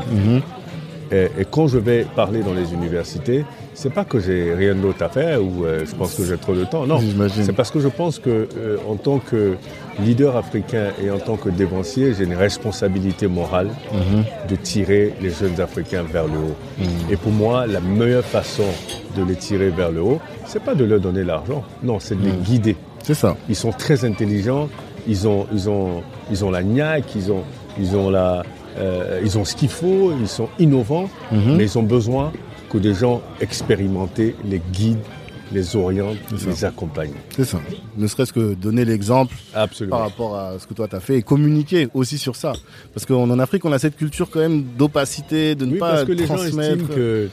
[1.11, 5.09] Et, quand je vais parler dans les universités, c'est pas que j'ai rien d'autre à
[5.09, 6.85] faire ou euh, je pense que j'ai trop de temps.
[6.87, 9.55] Non, c'est parce que je pense que euh, en tant que
[9.99, 14.23] leader africain et en tant que dévancier, j'ai une responsabilité morale mhm.
[14.49, 16.55] de tirer les jeunes Africains vers le haut.
[16.79, 16.87] Mhm.
[17.11, 18.65] Et pour moi, la meilleure façon
[19.15, 21.63] de les tirer vers le haut, c'est pas de leur donner l'argent.
[21.83, 22.41] Non, c'est de les mhm.
[22.41, 22.75] guider.
[23.03, 23.35] C'est ça.
[23.49, 24.69] Ils sont très intelligents.
[25.07, 27.15] Ils ont, ils ont, ils ont la niaque.
[27.15, 27.43] Ils ont,
[27.79, 28.43] ils ont la,
[28.77, 31.55] euh, ils ont ce qu'il faut, ils sont innovants, mhm.
[31.55, 32.31] mais ils ont besoin
[32.69, 34.97] que des gens expérimentés les guident,
[35.51, 37.13] les orientent, les accompagnent.
[37.35, 37.59] C'est ça.
[37.97, 39.35] Ne serait-ce que donner l'exemple
[39.89, 42.53] par rapport à ce que toi tu as fait et communiquer aussi sur ça.
[42.93, 46.11] Parce qu'en Afrique, on a cette culture quand même d'opacité, de ne pas parce que
[46.11, 47.29] les gens estiment que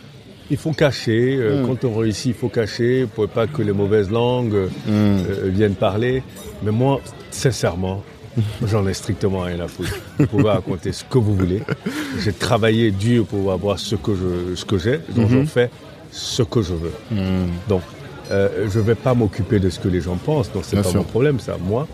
[0.51, 1.37] il faut cacher.
[1.39, 1.67] Euh, mm.
[1.67, 5.49] Quand on réussit, il faut cacher pour pas que les mauvaises langues euh, mm.
[5.49, 6.23] viennent parler.
[6.63, 7.01] Mais moi,
[7.31, 8.03] sincèrement,
[8.67, 9.95] J'en ai strictement rien à foutre.
[10.19, 11.63] Vous pouvez raconter ce que vous voulez.
[12.23, 15.47] J'ai travaillé dur pour avoir ce que je, ce que j'ai, donc je mhm.
[15.47, 15.71] fais
[16.11, 16.93] ce que je veux.
[17.11, 17.49] Mhm.
[17.69, 17.83] Donc,
[18.31, 20.93] euh, je ne vais pas m'occuper de ce que les gens pensent, donc c'est pas
[20.93, 21.57] mon problème ça.
[21.59, 21.87] Moi,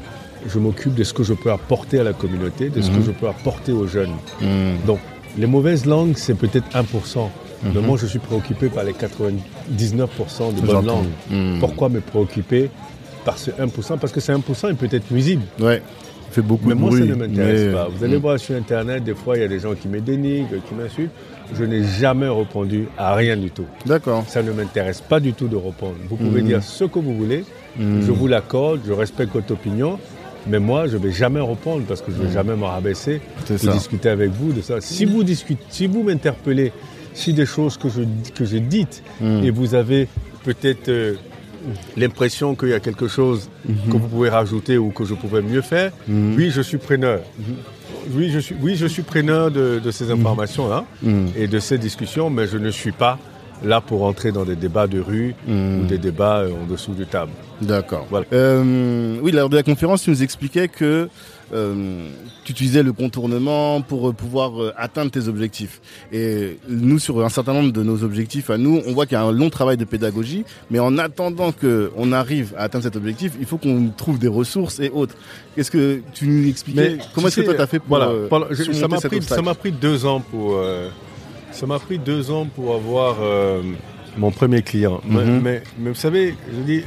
[0.46, 3.04] je m'occupe de ce que je peux apporter à la communauté, de ce que mhm.
[3.06, 4.14] je peux apporter aux jeunes.
[4.86, 5.00] Donc,
[5.36, 7.28] les mauvaises langues, c'est peut-être 1%.
[7.74, 11.58] Mais moi, je suis préoccupé par les 99% de bonnes langues.
[11.58, 12.70] Pourquoi me préoccuper
[13.24, 15.42] par ce 1% Parce que ce 1% est peut-être nuisible.
[15.58, 15.82] Ouais
[16.30, 17.00] fait beaucoup mais de moi, bruit.
[17.00, 17.88] ça ne m'intéresse pas.
[17.88, 18.20] Vous allez mm.
[18.20, 21.10] voir sur Internet, des fois, il y a des gens qui me dénigrent, qui m'insultent.
[21.54, 23.64] Je n'ai jamais répondu à rien du tout.
[23.86, 24.24] D'accord.
[24.28, 25.96] Ça ne m'intéresse pas du tout de répondre.
[26.08, 26.46] Vous pouvez mm.
[26.46, 27.44] dire ce que vous voulez,
[27.78, 28.02] mm.
[28.02, 29.98] je vous l'accorde, je respecte votre opinion.
[30.46, 33.20] Mais moi, je ne vais jamais répondre parce que je ne vais jamais me rabaisser
[33.46, 34.80] pour discuter avec vous de ça.
[34.80, 36.72] Si vous discutez, si vous m'interpellez
[37.18, 38.02] si des choses que je
[38.34, 39.02] que j'ai dites
[39.42, 40.08] et vous avez
[40.44, 41.14] peut-être euh,
[41.96, 45.62] l'impression qu'il y a quelque chose que vous pouvez rajouter ou que je pourrais mieux
[45.62, 46.34] faire, mhm.
[46.36, 47.20] oui, je suis preneur.
[48.10, 50.20] Oui, je suis, oui, je suis preneur de, ces mhm.
[50.20, 51.28] informations-là mhm.
[51.36, 53.18] et de ces discussions, mais je ne suis pas
[53.64, 57.04] là pour entrer dans des débats de rue ou des débats euh, en dessous de
[57.04, 57.32] table.
[57.60, 58.06] D'accord.
[58.32, 61.08] Euh, oui, lors de la conférence, tu nous expliquais que
[61.50, 65.80] tu utilisais le contournement pour euh, pouvoir euh, atteindre tes objectifs.
[66.12, 69.20] Et nous, sur un certain nombre de nos objectifs à nous, on voit qu'il y
[69.20, 73.32] a un long travail de pédagogie, mais en attendant qu'on arrive à atteindre cet objectif,
[73.40, 75.14] il faut qu'on trouve des ressources et autres.
[75.54, 78.88] Qu'est-ce que tu nous expliquais Comment est-ce que toi tu as fait pour voilà, ça
[78.88, 80.60] m'a pris, ça m'a pris deux ans pour
[81.50, 83.16] ça m'a pris deux ans pour avoir
[84.18, 85.00] mon premier client.
[85.04, 85.40] Mhm.
[85.42, 86.82] mais, mais, vous savez, je dis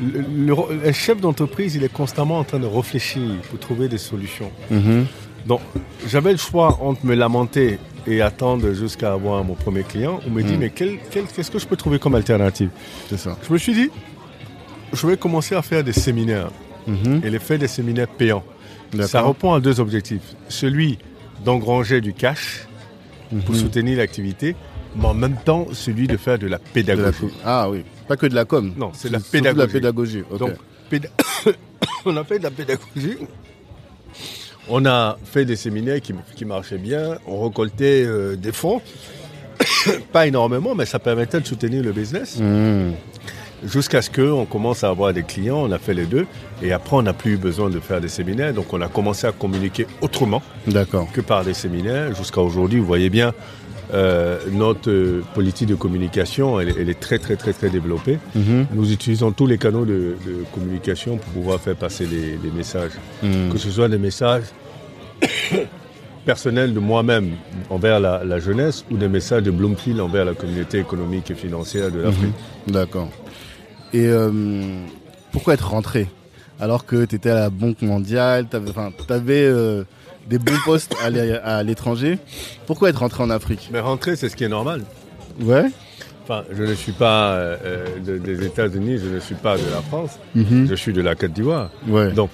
[0.00, 4.50] le, chef d'entreprise, il est constamment en train de réfléchir pour trouver des solutions.
[4.70, 5.06] Mhm.
[5.46, 5.60] Donc,
[6.06, 10.20] j'avais le choix entre me lamenter et attendre jusqu'à avoir mon premier client.
[10.26, 10.58] On me dit, mhm.
[10.58, 12.70] mais qu'est-ce que je peux trouver comme alternative?
[13.08, 13.36] C'est ça.
[13.46, 13.90] Je me suis dit,
[14.92, 16.50] je vais commencer à faire des séminaires
[16.86, 17.22] mhm.
[17.24, 18.44] et les faire des séminaires payants.
[19.02, 20.34] Ça répond à deux objectifs.
[20.48, 20.98] Celui
[21.44, 22.66] d'engranger du cash
[23.46, 24.56] pour soutenir l'activité,
[24.96, 27.32] mais en même temps celui de faire de la pédagogie.
[27.44, 27.84] ah oui.
[28.10, 28.72] Pas que de la com.
[28.76, 29.56] Non, c'est la pédagogie.
[29.56, 30.24] la pédagogie.
[30.36, 30.54] Donc,
[32.04, 33.18] on a fait de la pédagogie.
[34.68, 37.18] On a fait des séminaires qui, marchaient bien.
[37.28, 38.82] On récoltait euh, des fonds.
[40.12, 42.40] Pas énormément, mais ça permettait de soutenir le business.
[42.40, 42.94] Hmm.
[43.62, 46.26] Jusqu'à ce qu'on commence à avoir des clients, on a fait les deux.
[46.62, 48.52] Et après, on n'a plus eu besoin de faire des séminaires.
[48.52, 50.42] Donc, on a commencé à communiquer autrement
[51.12, 52.12] que par des séminaires.
[52.16, 53.32] Jusqu'à aujourd'hui, vous voyez bien,
[53.92, 58.18] euh, notre euh, politique de communication, elle, est très très très très développée.
[58.34, 58.66] Mhm.
[58.74, 60.14] Nous utilisons tous les canaux de,
[60.52, 63.50] communication pour pouvoir faire passer les, messages, mhm.
[63.52, 64.44] que ce soit des messages
[66.24, 67.30] personnels de moi-même
[67.68, 72.00] envers la, jeunesse ou des messages de Bloomfield envers la communauté économique et financière de
[72.00, 72.34] l'Afrique.
[72.66, 72.72] Mhm.
[72.72, 73.10] D'accord.
[73.92, 74.30] Et euh,
[75.32, 76.06] pourquoi être rentré
[76.60, 78.56] alors que tu étais à la Banque mondiale, tu
[79.12, 79.50] avais,
[80.30, 80.94] des bons postes
[81.44, 82.18] à l'étranger.
[82.66, 83.68] Pourquoi être rentré en Afrique?
[83.72, 84.82] Mais rentrer, c'est ce qui est normal.
[85.42, 85.66] Ouais.
[86.22, 90.18] Enfin, je ne suis pas euh, des États-Unis, je ne suis pas de la France,
[90.36, 90.66] mhm.
[90.70, 91.70] je suis de la Côte d'Ivoire.
[91.88, 92.12] Ouais.
[92.12, 92.30] Donc,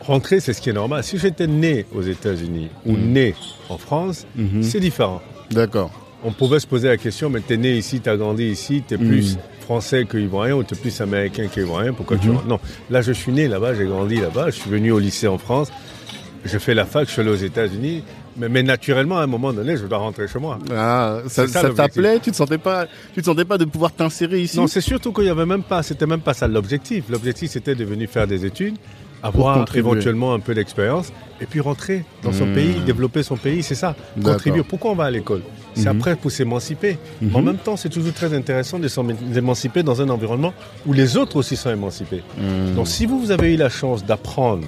[0.00, 1.04] rentrer, c'est ce qui est normal.
[1.04, 3.12] Si j'étais né aux États-Unis ou Mm.
[3.12, 3.34] né
[3.68, 4.62] en France, Mhm.
[4.64, 5.22] c'est différent.
[5.52, 5.92] D'accord.
[6.24, 9.38] On pouvait se poser la question, mais t'es né ici, t'as grandi ici, t'es plus
[9.60, 12.34] français que ivoirien ou t'es plus américain que ivoirien, pourquoi tu Mhm.
[12.34, 12.48] rentres?
[12.48, 15.38] Non, là je suis né là-bas, j'ai grandi là-bas, je suis venu au lycée en
[15.38, 15.70] France,
[16.44, 18.02] je fais la fac, je suis allé aux États-Unis,
[18.36, 20.58] mais, mais naturellement, à un moment donné, je dois rentrer chez moi.
[20.74, 24.56] Ah, ça, t'appelait Tu te sentais pas Tu te sentais pas de pouvoir t'insérer ici
[24.56, 27.04] Non, c'est surtout qu'il y avait même pas, c'était même pas ça l'objectif.
[27.10, 28.76] L'objectif c'était de venir faire des études,
[29.22, 32.54] avoir éventuellement un peu d'expérience et puis rentrer dans son Hmm.
[32.54, 33.94] pays, développer son pays, c'est ça.
[34.22, 34.62] Contribuer.
[34.62, 35.42] Pourquoi on va à l'école?
[35.74, 35.98] C'est Mhm.
[36.00, 36.98] après pour s'émanciper.
[37.22, 37.36] Mhm.
[37.36, 40.52] En même temps, c'est toujours très intéressant de s'émanciper dans un environnement
[40.86, 42.22] où les autres aussi sont émancipés.
[42.38, 42.74] Hmm.
[42.76, 44.66] Donc si vous, vous avez eu la chance d'apprendre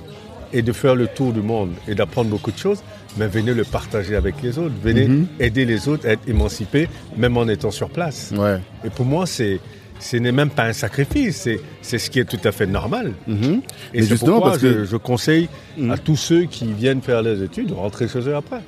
[0.53, 2.83] et de faire le tour du monde et d'apprendre beaucoup de choses,
[3.17, 4.75] mais venez le partager avec les autres.
[4.83, 5.27] Venez Mhm.
[5.41, 8.33] aider les autres à être émancipés, même en étant sur place.
[8.37, 8.59] Ouais.
[8.85, 9.61] Et pour moi, c'est
[10.01, 11.49] ce n'est même pas un sacrifice,
[11.81, 13.13] c'est ce qui est tout à fait normal.
[13.29, 13.61] Mhm.
[13.95, 15.91] Et c'est pourquoi parce que- je, conseille Mhm.
[15.93, 18.59] à tous ceux qui viennent faire les études de rentrer chez eux après.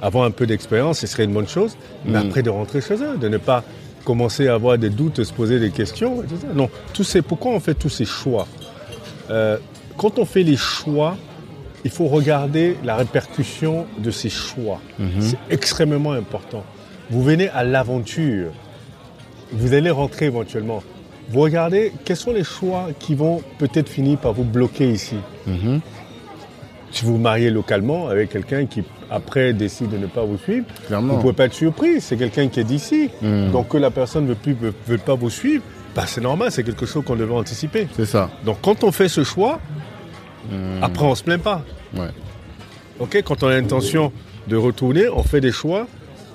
[0.00, 3.16] Avoir un peu d'expérience, ce serait une bonne chose, mais après de rentrer chez eux,
[3.20, 3.64] de ne pas
[4.04, 6.22] commencer à avoir des doutes, se poser des questions.
[6.22, 6.46] et tout ça.
[6.54, 6.70] Non,
[7.02, 8.46] ces, pourquoi on fait tous ces choix?
[9.30, 9.56] Euh,
[9.96, 11.16] Quand on fait les choix,
[11.84, 14.80] il faut regarder la répercussion de ces choix.
[14.98, 15.08] Mhm.
[15.20, 16.64] C'est extrêmement important.
[17.10, 18.50] Vous venez à l'aventure.
[19.52, 20.82] Vous allez rentrer éventuellement.
[21.30, 25.16] Vous regardez quels sont les choix qui vont peut-être finir par vous bloquer ici.
[25.46, 25.80] Mhm.
[26.90, 30.66] Si vous vous mariez localement avec quelqu'un qui après décide de ne pas vous suivre,
[30.86, 31.08] Clairement.
[31.12, 32.00] vous ne pouvez pas être surpris.
[32.00, 33.10] C'est quelqu'un qui est d'ici.
[33.22, 33.50] Mhm.
[33.52, 35.62] Donc que la personne ne veut, plus, veut, veut pas vous suivre,
[35.96, 37.88] bah, c'est normal, c'est quelque chose qu'on devait anticiper.
[37.96, 38.30] C'est ça.
[38.44, 39.58] Donc quand on fait ce choix,
[40.50, 40.82] Mhm.
[40.82, 41.62] après on ne se plaint pas.
[41.96, 42.10] Ouais.
[43.00, 44.12] Ok, quand on a l'intention
[44.46, 45.86] de retourner, on fait des choix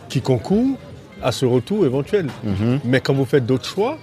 [0.09, 0.77] qui concourent
[1.23, 2.27] à ce retour éventuel.
[2.43, 2.79] Mhm.
[2.83, 3.97] Mais quand vous faites d'autres choix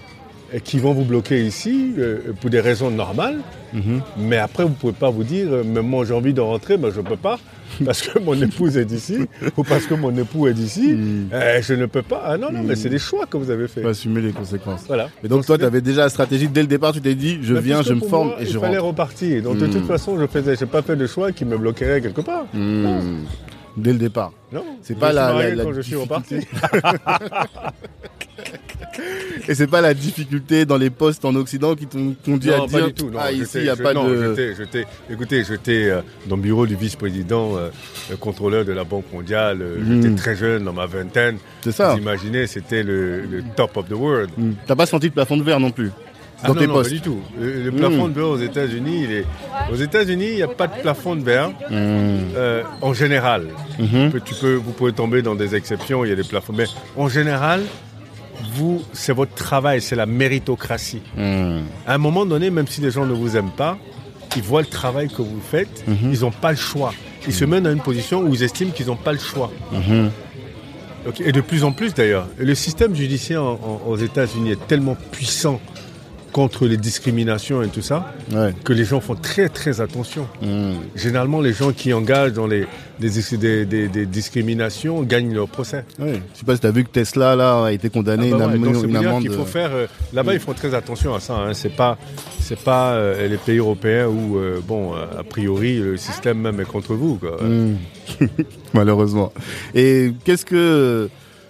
[0.65, 3.39] qui vont vous bloquer ici euh, pour des raisons normales,
[3.75, 4.01] Mhm.
[4.17, 6.79] mais après vous ne pouvez pas vous dire, euh, mais moi j'ai envie de rentrer,
[6.79, 7.39] mais je ne peux pas
[7.85, 9.19] parce que mon épouse est d'ici
[9.59, 11.29] ou parce que mon époux est d'ici, Mhm.
[11.35, 12.23] euh, je ne peux pas.
[12.25, 13.83] Ah non, non, mais c'est des choix que vous avez fait.
[13.83, 14.85] Faut assumer les conséquences.
[14.87, 15.11] Voilà.
[15.23, 17.55] Et donc, toi, tu avais déjà la stratégie dès le départ, tu t'es dit, je
[17.55, 18.89] viens, je me forme moi, et je Il fallait rentre.
[18.89, 19.43] repartir.
[19.43, 22.47] Donc de toute façon, je n'ai pas fait de choix qui me bloquerait quelque part.
[22.55, 23.25] Mhm.
[23.77, 24.33] Dès le départ.
[24.51, 24.65] Non.
[24.83, 26.37] C'est pas la- la- la quand je suis reparti.
[29.49, 32.67] Et c'est pas la difficulté dans les postes en Occident qui t'ont conduit à Non,
[32.67, 33.11] dire pas du tout.
[33.11, 36.37] Non, ah ici il n'y a je- pas non, de j'étais- écoutez, j'étais euh, dans
[36.37, 37.69] le bureau du vice-président, euh,
[38.11, 39.59] le contrôleur de la Banque mondiale.
[39.63, 40.03] euh, Mm.
[40.03, 41.39] J'étais très jeune, dans ma vingtaine.
[41.63, 41.93] c'est ça.
[41.95, 44.31] Vous imaginez, c'était le, le top of the world.
[44.37, 44.55] Mhm.
[44.67, 45.91] T'as pas senti le plafond de verre non plus
[46.43, 46.91] Ah dans non, tes non, postes.
[46.91, 47.21] pas du tout.
[47.41, 48.13] Le, le plafond Mm.
[48.13, 49.25] de verre aux États-Unis, il est...
[49.73, 53.47] aux États-Unis, il n'y a pas de plafond de verre euh, en général.
[53.79, 56.53] Tu peux, vous pouvez tomber dans des exceptions, il y a des plafonds.
[56.57, 57.63] Mais en général,
[58.55, 61.03] vous, c'est votre travail, c'est la méritocratie.
[61.17, 61.63] Mhm.
[61.87, 63.79] À un moment donné, même si les gens ne vous aiment pas,
[64.37, 66.13] ils voient le travail que vous faites, Mhm.
[66.13, 66.93] ils n'ont pas le choix.
[67.27, 69.51] Ils se mettent dans une position où ils estiment qu'ils n'ont pas le choix.
[69.73, 70.11] Mhm.
[71.25, 72.27] Et de plus en plus d'ailleurs.
[72.39, 73.53] Le système judiciaire en-
[73.87, 75.61] en- aux États-Unis est tellement puissant
[76.39, 78.55] contre les discriminations et tout ça Ouais.
[78.63, 80.29] que les gens font très très attention.
[80.41, 80.75] Mhm.
[80.95, 82.65] Généralement, les gens qui engagent dans les,
[83.01, 85.85] des, des- des- des discriminations gagnent leur procès.
[85.99, 86.23] Ouais.
[86.35, 88.63] Je sais pas si t'as vu que Tesla là a été condamné Ah bah une,
[88.69, 89.23] ouais, am- une amende.
[89.23, 89.71] qu'il faut faire.
[89.75, 91.35] euh, Là-bas, ils font très attention à ça.
[91.35, 91.55] Hein.
[91.55, 91.99] C'est pas,
[92.39, 96.61] c'est pas euh, les pays européens où, euh, bon, euh, a priori, le système même
[96.61, 97.17] est contre vous.
[97.17, 97.37] Quoi.
[97.43, 97.77] Mhm.
[98.75, 99.33] Malheureusement.
[99.75, 101.09] Et qu'est-ce que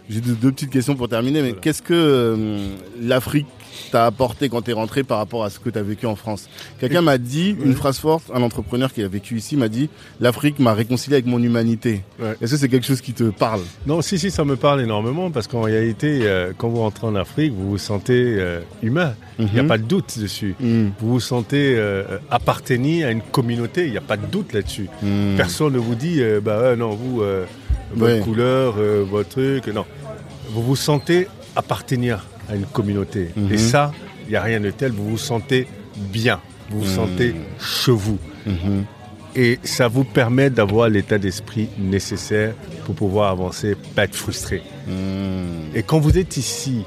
[0.09, 1.61] j'ai deux, petites questions pour terminer, mais Voilà.
[1.61, 2.59] qu'est-ce que euh,
[3.03, 3.47] l'Afrique
[3.91, 6.49] t'a apporté quand t'es rentré par rapport à ce que t'as vécu en France
[6.81, 9.89] Quelqu'un m'a dit une phrase forte, un entrepreneur qui a vécu ici m'a dit
[10.21, 12.03] l'Afrique m'a réconcilié avec mon humanité.
[12.21, 12.37] Ouais.
[12.41, 13.61] Est-ce que c'est quelque chose qui te parle?
[13.87, 17.15] Non, si, si, ça me parle énormément parce qu'en réalité, euh, quand vous rentrez en
[17.15, 19.15] Afrique, vous vous sentez euh, humain.
[19.39, 19.69] Il n'y a Mhm.
[19.69, 20.55] pas de doute dessus.
[20.61, 20.93] Mhm.
[21.01, 23.85] Vous vous sentez euh, appartenir à une communauté.
[23.87, 24.89] Il n'y a pas de doute là-dessus.
[25.03, 25.35] Mhm.
[25.37, 27.23] Personne ne vous dit, bah non, vous,
[27.95, 28.21] votre Ouais.
[28.21, 28.75] couleur,
[29.11, 29.67] votre truc.
[29.69, 29.85] Non.
[30.51, 33.31] Vous vous sentez appartenir à une communauté.
[33.37, 33.53] Mhm.
[33.53, 33.93] Et ça,
[34.27, 34.93] il n'y a rien de tel.
[34.93, 36.41] Vous vous sentez bien.
[36.71, 36.95] Vous vous Mhm.
[36.97, 38.19] sentez chez vous.
[38.47, 38.85] Mhm.
[39.37, 44.63] Et ça vous permet d'avoir l'état d'esprit nécessaire pour pouvoir avancer, pas être frustré.
[45.75, 46.85] Et quand vous êtes ici,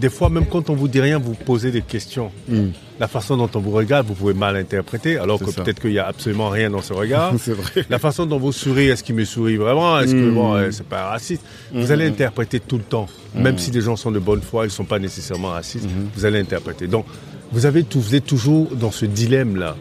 [0.00, 2.30] des fois, même quand on vous dit rien, vous posez des questions.
[2.48, 2.72] Mhm.
[2.98, 5.98] La façon dont on vous regarde, vous pouvez mal interpréter, alors que peut-être qu'il n'y
[5.98, 7.32] a absolument rien dans ce regard.
[7.36, 7.84] Vrai.
[7.88, 9.98] La façon dont vous souriez, est-ce qu'il me sourit vraiment?
[10.00, 10.34] Est-ce que Mm.
[10.34, 11.42] bon, euh, c'est pas raciste?
[11.72, 11.92] Vous Mm.
[11.92, 14.72] allez interpréter tout le temps, même si les gens sont de bonne foi, ils ne
[14.72, 15.88] sont pas nécessairement racistes.
[16.14, 16.86] Vous allez interpréter.
[16.88, 17.06] Donc,
[17.52, 19.76] vous avez tout, vous êtes toujours dans ce dilemme là,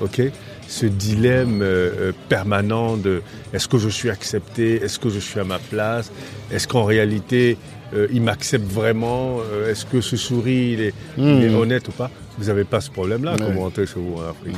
[0.00, 0.22] ok?
[0.66, 3.20] Ce dilemme euh, euh, permanent de
[3.52, 4.76] est-ce que je suis accepté?
[4.82, 6.10] Est-ce que je suis à ma place?
[6.50, 7.58] Est-ce qu'en réalité
[7.94, 11.54] euh, il m'accepte vraiment Euh, Est-ce que ce sourire il est, il est Mm.
[11.56, 12.10] honnête ou pas?
[12.38, 14.54] Vous n'avez pas ce problème-là quand vous rentrez chez vous en Afrique?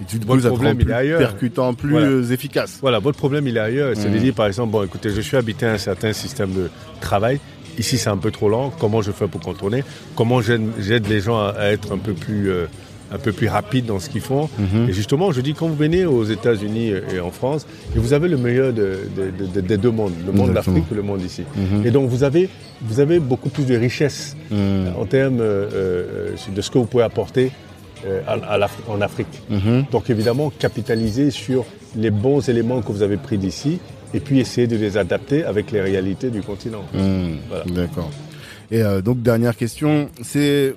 [0.00, 1.18] Et tu, Votre problème, il plus est ailleurs.
[1.18, 2.06] percutant, plus Voilà.
[2.06, 2.78] euh, efficace.
[2.80, 3.92] Voilà, votre problème, il est ailleurs.
[3.94, 4.22] C'est de Mhm.
[4.22, 7.38] dire, par exemple, bon, écoutez, je suis habité à un certain système de travail.
[7.78, 8.72] Ici, c'est un peu trop lent.
[8.78, 9.84] Comment je fais pour contourner?
[10.16, 12.50] Comment j'aide les gens à, à être un peu plus,
[13.12, 14.88] un peu plus rapides dans ce qu'ils font Mhm.
[14.88, 18.28] Et justement, je dis, quand vous venez aux États-Unis et en France, et vous avez
[18.28, 21.42] le meilleur de- de- de- des deux mondes, le monde d'Afrique et le monde ici.
[21.56, 21.86] Mhm.
[21.86, 22.48] Et donc, vous avez,
[22.82, 24.92] vous avez beaucoup plus de richesse Mhm.
[24.98, 27.50] en termes euh, euh, de ce que vous pouvez apporter
[28.06, 29.42] euh, à- à l'Afri- en Afrique.
[29.50, 29.84] Mhm.
[29.92, 33.78] Donc évidemment, capitaliser sur les bons éléments que vous avez pris d'ici
[34.14, 36.82] et puis essayer de les adapter avec les réalités du continent.
[36.94, 37.64] Voilà.
[37.66, 38.10] D'accord.
[38.70, 40.74] Et euh, donc dernière question, c'est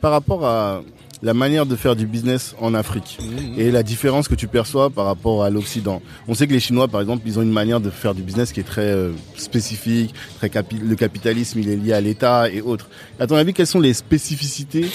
[0.00, 0.82] par rapport à
[1.24, 3.18] la manière de faire du business en Afrique
[3.58, 6.00] et la différence que tu perçois par rapport à l'Occident.
[6.28, 8.52] On sait que les Chinois, par exemple, ils ont une manière de faire du business
[8.52, 12.60] qui est très euh, spécifique, très capi- le capitalisme, il est lié à l'État et
[12.60, 12.88] autres.
[13.18, 14.86] À ton avis, quelles sont les spécificités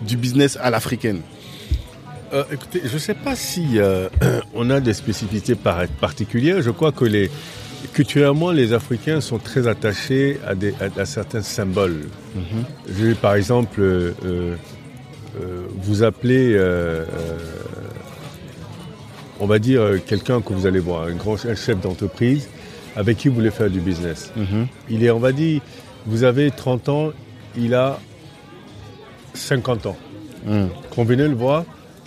[0.00, 1.20] du business à l'africaine?
[2.32, 4.08] Euh, écoutez, je ne sais pas si euh,
[4.54, 6.62] on a des spécificités par- particulières.
[6.62, 7.30] Je crois que les,
[7.92, 12.08] culturellement, les Africains sont très attachés à, des, à, à certains symboles.
[12.88, 14.56] Je vais par exemple euh,
[15.82, 17.04] vous appeler, euh, euh,
[19.40, 22.48] on va dire, euh, quelqu'un que vous allez voir, un grand un chef d'entreprise
[22.94, 24.32] avec qui vous voulez faire du business.
[24.88, 25.60] Il est, on va dire,
[26.06, 27.10] vous avez 30 ans,
[27.56, 27.98] il a
[29.34, 29.96] 50 ans.
[30.46, 30.68] Mhm.
[30.90, 31.64] Quand vous venez le voir,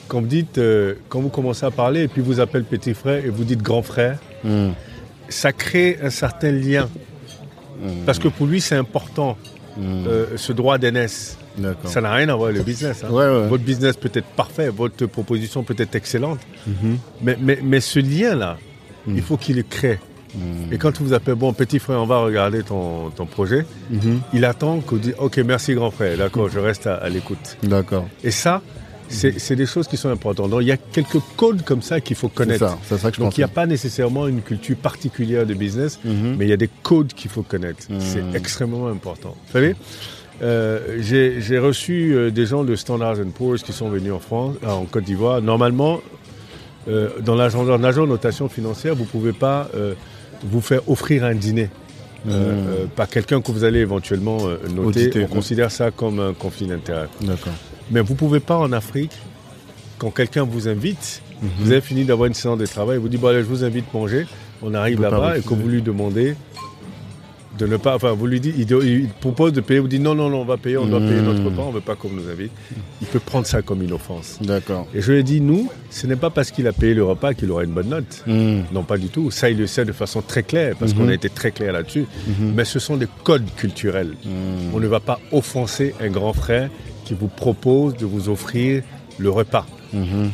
[0.08, 3.24] quand vous dites, euh, quand vous commencez à parler et puis vous appelez petit frère
[3.24, 4.74] et vous dites grand frère, Mhm.
[5.28, 6.90] ça crée un certain lien.
[7.82, 8.06] Mhm.
[8.06, 9.38] Parce que pour lui, c'est important,
[9.78, 10.06] Mhm.
[10.08, 11.38] euh, ce droit d'aînesse.
[11.86, 13.04] Ça n'a rien à voir avec le business.
[13.04, 13.10] hein.
[13.12, 13.48] Ouais, ouais.
[13.48, 16.98] Votre business peut être parfait, votre proposition peut être excellente, Mhm.
[17.22, 18.58] mais, mais, mais ce lien-là,
[19.08, 19.16] Mhm.
[19.18, 20.00] il faut qu'il le crée.
[20.36, 20.72] Mhm.
[20.74, 23.66] Et quand vous appelez, bon, petit frère, on va regarder ton, ton projet,
[24.34, 27.58] il attend que vous dites, ok, merci grand frère, d'accord, je reste à, à l'écoute.
[27.64, 28.08] D'accord.
[28.24, 28.62] Et ça,
[29.12, 30.52] c'est des choses qui sont importantes.
[30.52, 32.78] Donc il y a quelques codes comme ça qu'il faut connaître.
[32.88, 36.00] ça, ça que je Donc il n'y a pas nécessairement une culture particulière de business,
[36.06, 37.88] mais il y a des codes qu'il faut connaître.
[37.98, 39.36] C'est extrêmement important.
[39.48, 39.76] Vous savez,
[40.42, 44.68] euh, j'ai reçu euh, des gens de Standard Poor's qui sont venus en France, euh,
[44.70, 45.42] en Côte d'Ivoire.
[45.42, 46.02] Normalement,
[47.24, 49.70] dans l'agent notation financière, vous ne pouvez pas
[50.44, 51.70] vous faire offrir un dîner.
[52.28, 54.40] euh, par quelqu'un que vous allez éventuellement
[54.76, 55.24] noter, Auditer.
[55.24, 57.08] on considère ça comme un conflit d'intérêt.
[57.92, 59.14] Mais vous ne pouvez pas en Afrique,
[59.98, 61.50] quand quelqu'un vous invite, Mhm.
[61.60, 63.64] vous avez fini d'avoir une séance de travail, il vous dit bon, allez, je vous
[63.64, 64.26] invite manger,
[64.62, 66.36] on arrive là-bas et que vous lui demandez
[67.58, 70.30] de ne pas, enfin vous lui dites, il, propose de payer, vous dites non, non,
[70.30, 72.30] non, on va payer, on doit payer notre repas, on ne veut pas qu'on nous
[72.30, 72.52] invite.
[73.02, 74.38] Il peut prendre ça comme une offense.
[74.42, 74.88] D'accord.
[74.94, 77.34] Et je lui ai dit, nous, ce n'est pas parce qu'il a payé le repas
[77.34, 78.24] qu'il aura une bonne note.
[78.28, 78.66] Mhm.
[78.72, 79.32] Non, pas du tout.
[79.32, 82.06] Ça, il le sait de façon très claire, parce qu'on a été très clair là-dessus.
[82.40, 84.16] Mais ce sont des codes culturels.
[84.74, 86.70] On ne va pas offenser un grand frère
[87.06, 88.84] qui vous propose de vous offrir
[89.18, 89.66] le repas.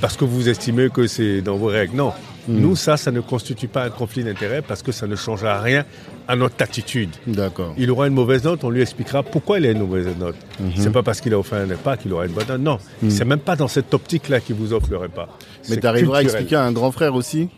[0.02, 1.96] Parce que vous estimez que c'est dans vos règles.
[1.96, 2.12] Non.
[2.48, 5.86] Nous, ça, ça ne constitue pas un conflit d'intérêt parce que ça ne changera rien
[6.28, 7.10] à notre attitude.
[7.28, 7.74] D'accord.
[7.78, 10.36] Il aura une mauvaise note, on lui expliquera pourquoi il a une mauvaise note.
[10.60, 10.72] Mhm.
[10.76, 12.62] C'est pas parce qu'il a offert un repas qu'il aura une bonne note.
[12.62, 12.78] Non,
[13.10, 15.28] c'est même pas dans cette optique-là qu'il vous offre le repas.
[15.70, 17.50] Mais tu arriveras à expliquer à un grand frère aussi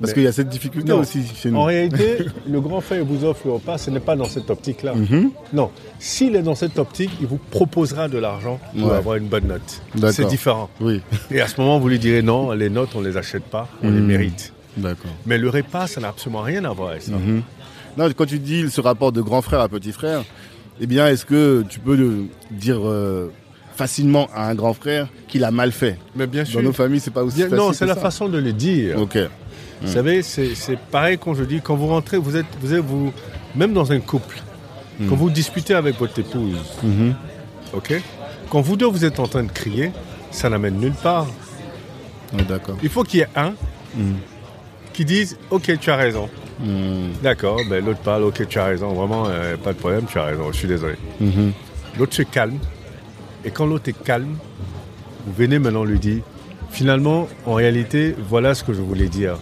[0.00, 0.98] Parce qu'il y a cette difficulté Non.
[0.98, 1.56] aussi chez nous.
[1.58, 4.94] En réalité, le grand frère vous offre le repas, ce n'est pas dans cette optique-là.
[4.94, 5.30] Mhm.
[5.54, 8.94] Non, s'il est dans cette optique, il vous proposera de l'argent pour Ouais.
[8.96, 9.82] avoir une bonne note.
[10.12, 10.68] C'est différent.
[10.82, 13.44] Oui, Et à ce moment, vous lui direz non, les notes, on ne les achète
[13.44, 14.06] pas, on les Mhm.
[14.06, 14.52] mérite.
[14.76, 15.10] d'accord.
[15.24, 17.12] Mais le repas, ça n'a absolument rien à voir avec ça.
[17.12, 17.40] Mhm.
[17.96, 20.22] Non, quand tu dis ce rapport de grand frère à petit frère,
[20.80, 23.32] eh bien, est-ce que tu peux le dire euh,
[23.74, 25.98] facilement à un grand frère qu'il a mal fait?
[26.14, 28.00] Mais bien Dans nos familles, c'est pas aussi Bien- facile non, c'est la ça.
[28.00, 29.00] façon de le dire.
[29.00, 29.18] Ok.
[29.82, 30.54] Vous savez, c'est
[30.90, 33.12] pareil quand je dis, quand vous rentrez, vous êtes, vous êtes vous,
[33.54, 34.36] même dans un couple,
[35.08, 37.14] quand vous disputez avec votre épouse, Mhm.
[37.74, 38.00] ok
[38.48, 39.90] Quand vous deux, vous êtes en train de crier,
[40.30, 41.26] ça n'amène nulle part.
[42.48, 42.76] D'accord.
[42.82, 43.52] Il faut qu'il y ait un
[44.94, 46.28] qui dise, ok, tu as raison.
[46.60, 47.12] Mhm.
[47.22, 50.24] D'accord, ben, l'autre parle, ok, tu as raison, vraiment, euh, pas de problème, tu as
[50.24, 50.94] raison, je suis désolé.
[51.20, 51.52] Mhm.
[51.98, 52.58] L'autre se calme,
[53.44, 54.36] et quand l'autre est calme,
[55.26, 56.22] vous venez maintenant lui dire,
[56.70, 59.38] finalement, en réalité, voilà ce que je voulais dire.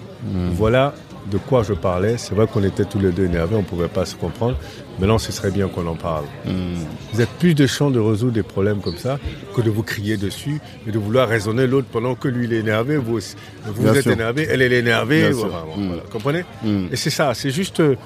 [0.52, 0.94] Voilà
[1.30, 2.16] de quoi je parlais.
[2.18, 4.56] C'est vrai qu'on était tous les deux énervés, on ne pouvait pas se comprendre.
[4.98, 6.24] Maintenant, ce serait bien qu'on en parle.
[6.44, 6.54] Mhm.
[7.12, 9.18] Vous êtes plus de chance de résoudre des problèmes comme ça
[9.56, 12.58] que de vous crier dessus et de vouloir raisonner l'autre pendant que lui il est
[12.58, 15.30] énervé, vous, êtes énervé, elle elle est énervée.
[15.30, 15.86] Voilà, Mm.
[15.88, 16.02] voilà.
[16.12, 16.86] comprenez Mm.
[16.92, 17.96] Et c'est ça, c'est juste, euh,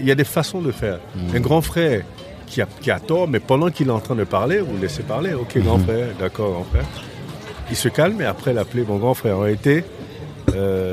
[0.00, 0.98] il y a des façons de faire.
[1.34, 2.02] Un grand frère
[2.46, 4.82] qui a, qui a tort, mais pendant qu'il est en train de parler, vous le
[4.82, 5.32] laissez parler.
[5.34, 6.84] Ok, grand frère, d'accord, grand frère.
[7.70, 9.38] Il se calme et après l'appeler mon grand frère.
[9.38, 9.82] En réalité,
[10.54, 10.92] euh,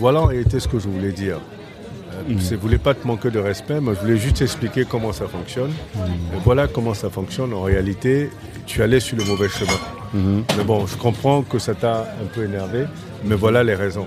[0.00, 1.36] voilà en réalité ce que je voulais dire.
[1.36, 5.12] Euh, Je ne voulais pas te manquer de respect, mais je voulais juste expliquer comment
[5.12, 5.70] ça fonctionne.
[6.34, 7.52] Et voilà comment ça fonctionne.
[7.52, 8.30] En réalité,
[8.66, 9.78] tu allais sur le mauvais chemin.
[10.56, 12.84] Mais bon, je comprends que ça t'a un peu énervé,
[13.24, 14.06] mais voilà les raisons.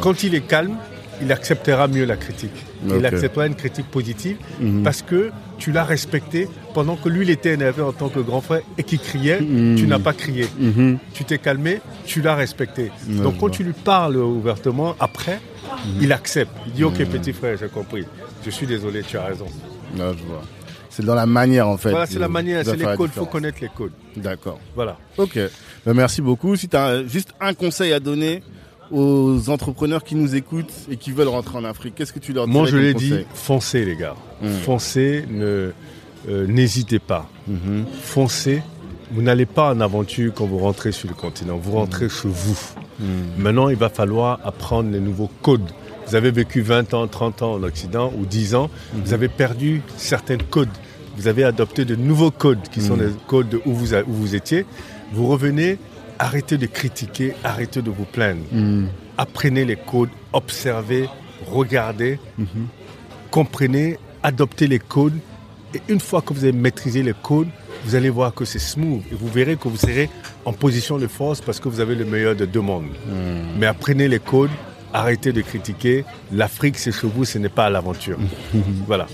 [0.00, 0.74] Quand il est calme,
[1.22, 2.64] il acceptera mieux la critique.
[2.86, 4.82] Il acceptera une critique positive Mhm.
[4.82, 8.40] parce que tu l'as respecté pendant que lui, il était énervé en tant que grand
[8.40, 10.46] frère et qui criait, tu n'as pas crié.
[10.58, 10.98] Mhm.
[11.12, 12.90] Tu t'es calmé, tu l'as respecté.
[13.08, 16.02] Donc quand tu lui parles ouvertement, après, Mhm.
[16.02, 16.52] il accepte.
[16.66, 18.04] Il dit, ok petit frère, j'ai compris.
[18.44, 19.46] Je suis désolé, tu as raison.
[19.96, 20.42] Là, je vois.
[20.90, 21.90] C'est dans la manière, en fait.
[21.90, 23.92] Voilà, c'est la manière, c'est les codes, il faut connaître les codes.
[24.16, 24.58] D'accord.
[24.74, 24.96] Voilà.
[25.16, 25.38] Ok.
[25.86, 26.56] Ben, merci beaucoup.
[26.56, 28.42] Si tu as juste un conseil à donner
[28.90, 32.46] aux entrepreneurs qui nous écoutent et qui veulent rentrer en Afrique, qu'est-ce que tu leur
[32.46, 34.14] dirais Moi, je l'ai dit, foncez les gars.
[34.42, 34.48] Mm.
[34.64, 35.72] Foncez, euh,
[36.28, 37.28] n'hésitez pas.
[37.46, 37.84] Mhm.
[38.02, 38.62] Foncez.
[39.12, 41.56] Vous n'allez pas en aventure quand vous rentrez sur le continent.
[41.56, 42.58] Vous rentrez chez vous.
[43.00, 43.06] Mhm.
[43.38, 45.70] Maintenant, il va falloir apprendre les nouveaux codes.
[46.06, 48.70] Vous avez vécu 20 ans, 30 ans en Occident ou 10 ans.
[48.94, 50.68] Vous avez perdu certains codes.
[51.16, 54.12] Vous avez adopté de nouveaux codes qui sont les codes de où vous, a- où
[54.12, 54.64] vous étiez.
[55.12, 55.78] Vous revenez,
[56.18, 58.42] arrêtez de critiquer, arrêtez de vous plaindre.
[58.52, 58.88] Mhm.
[59.16, 61.08] Apprenez les codes, observez,
[61.46, 62.66] regardez, Mhm.
[63.30, 65.18] comprenez, adoptez les codes.
[65.74, 67.48] Et une fois que vous avez maîtrisé les codes,
[67.84, 69.02] vous allez voir que c'est smooth.
[69.12, 70.08] Et vous verrez que vous serez
[70.44, 72.86] en position de force parce que vous avez le meilleur de deux mondes.
[73.06, 73.58] Mhm.
[73.58, 74.50] Mais apprenez les codes,
[74.92, 76.04] arrêtez de critiquer.
[76.32, 78.18] L'Afrique, c'est chez vous, ce n'est pas l'aventure.
[78.86, 79.06] voilà.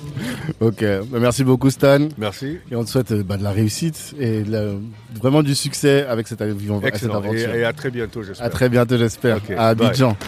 [0.61, 0.81] Ok.
[0.81, 2.09] Ben, merci beaucoup, Stan.
[2.19, 2.59] Merci.
[2.71, 4.73] Et on te souhaite euh, bah, de la réussite et la-
[5.21, 7.11] vraiment du succès avec cette, avec cette.
[7.11, 7.55] Et, aventure.
[7.55, 8.47] et à très bientôt, j'espère.
[8.47, 9.37] À très bientôt, j'espère.
[9.39, 9.69] Ok, À.
[9.69, 10.17] Abidjan.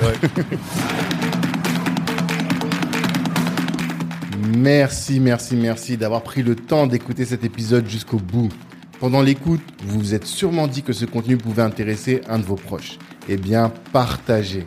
[4.57, 8.49] Merci, merci, merci d'avoir pris le temps d'écouter cet épisode jusqu'au bout.
[9.01, 12.55] Pendant l'écoute, vous vous êtes sûrement dit que ce contenu pouvait intéresser un de vos
[12.55, 12.99] proches.
[13.29, 14.67] Eh bien, partagez.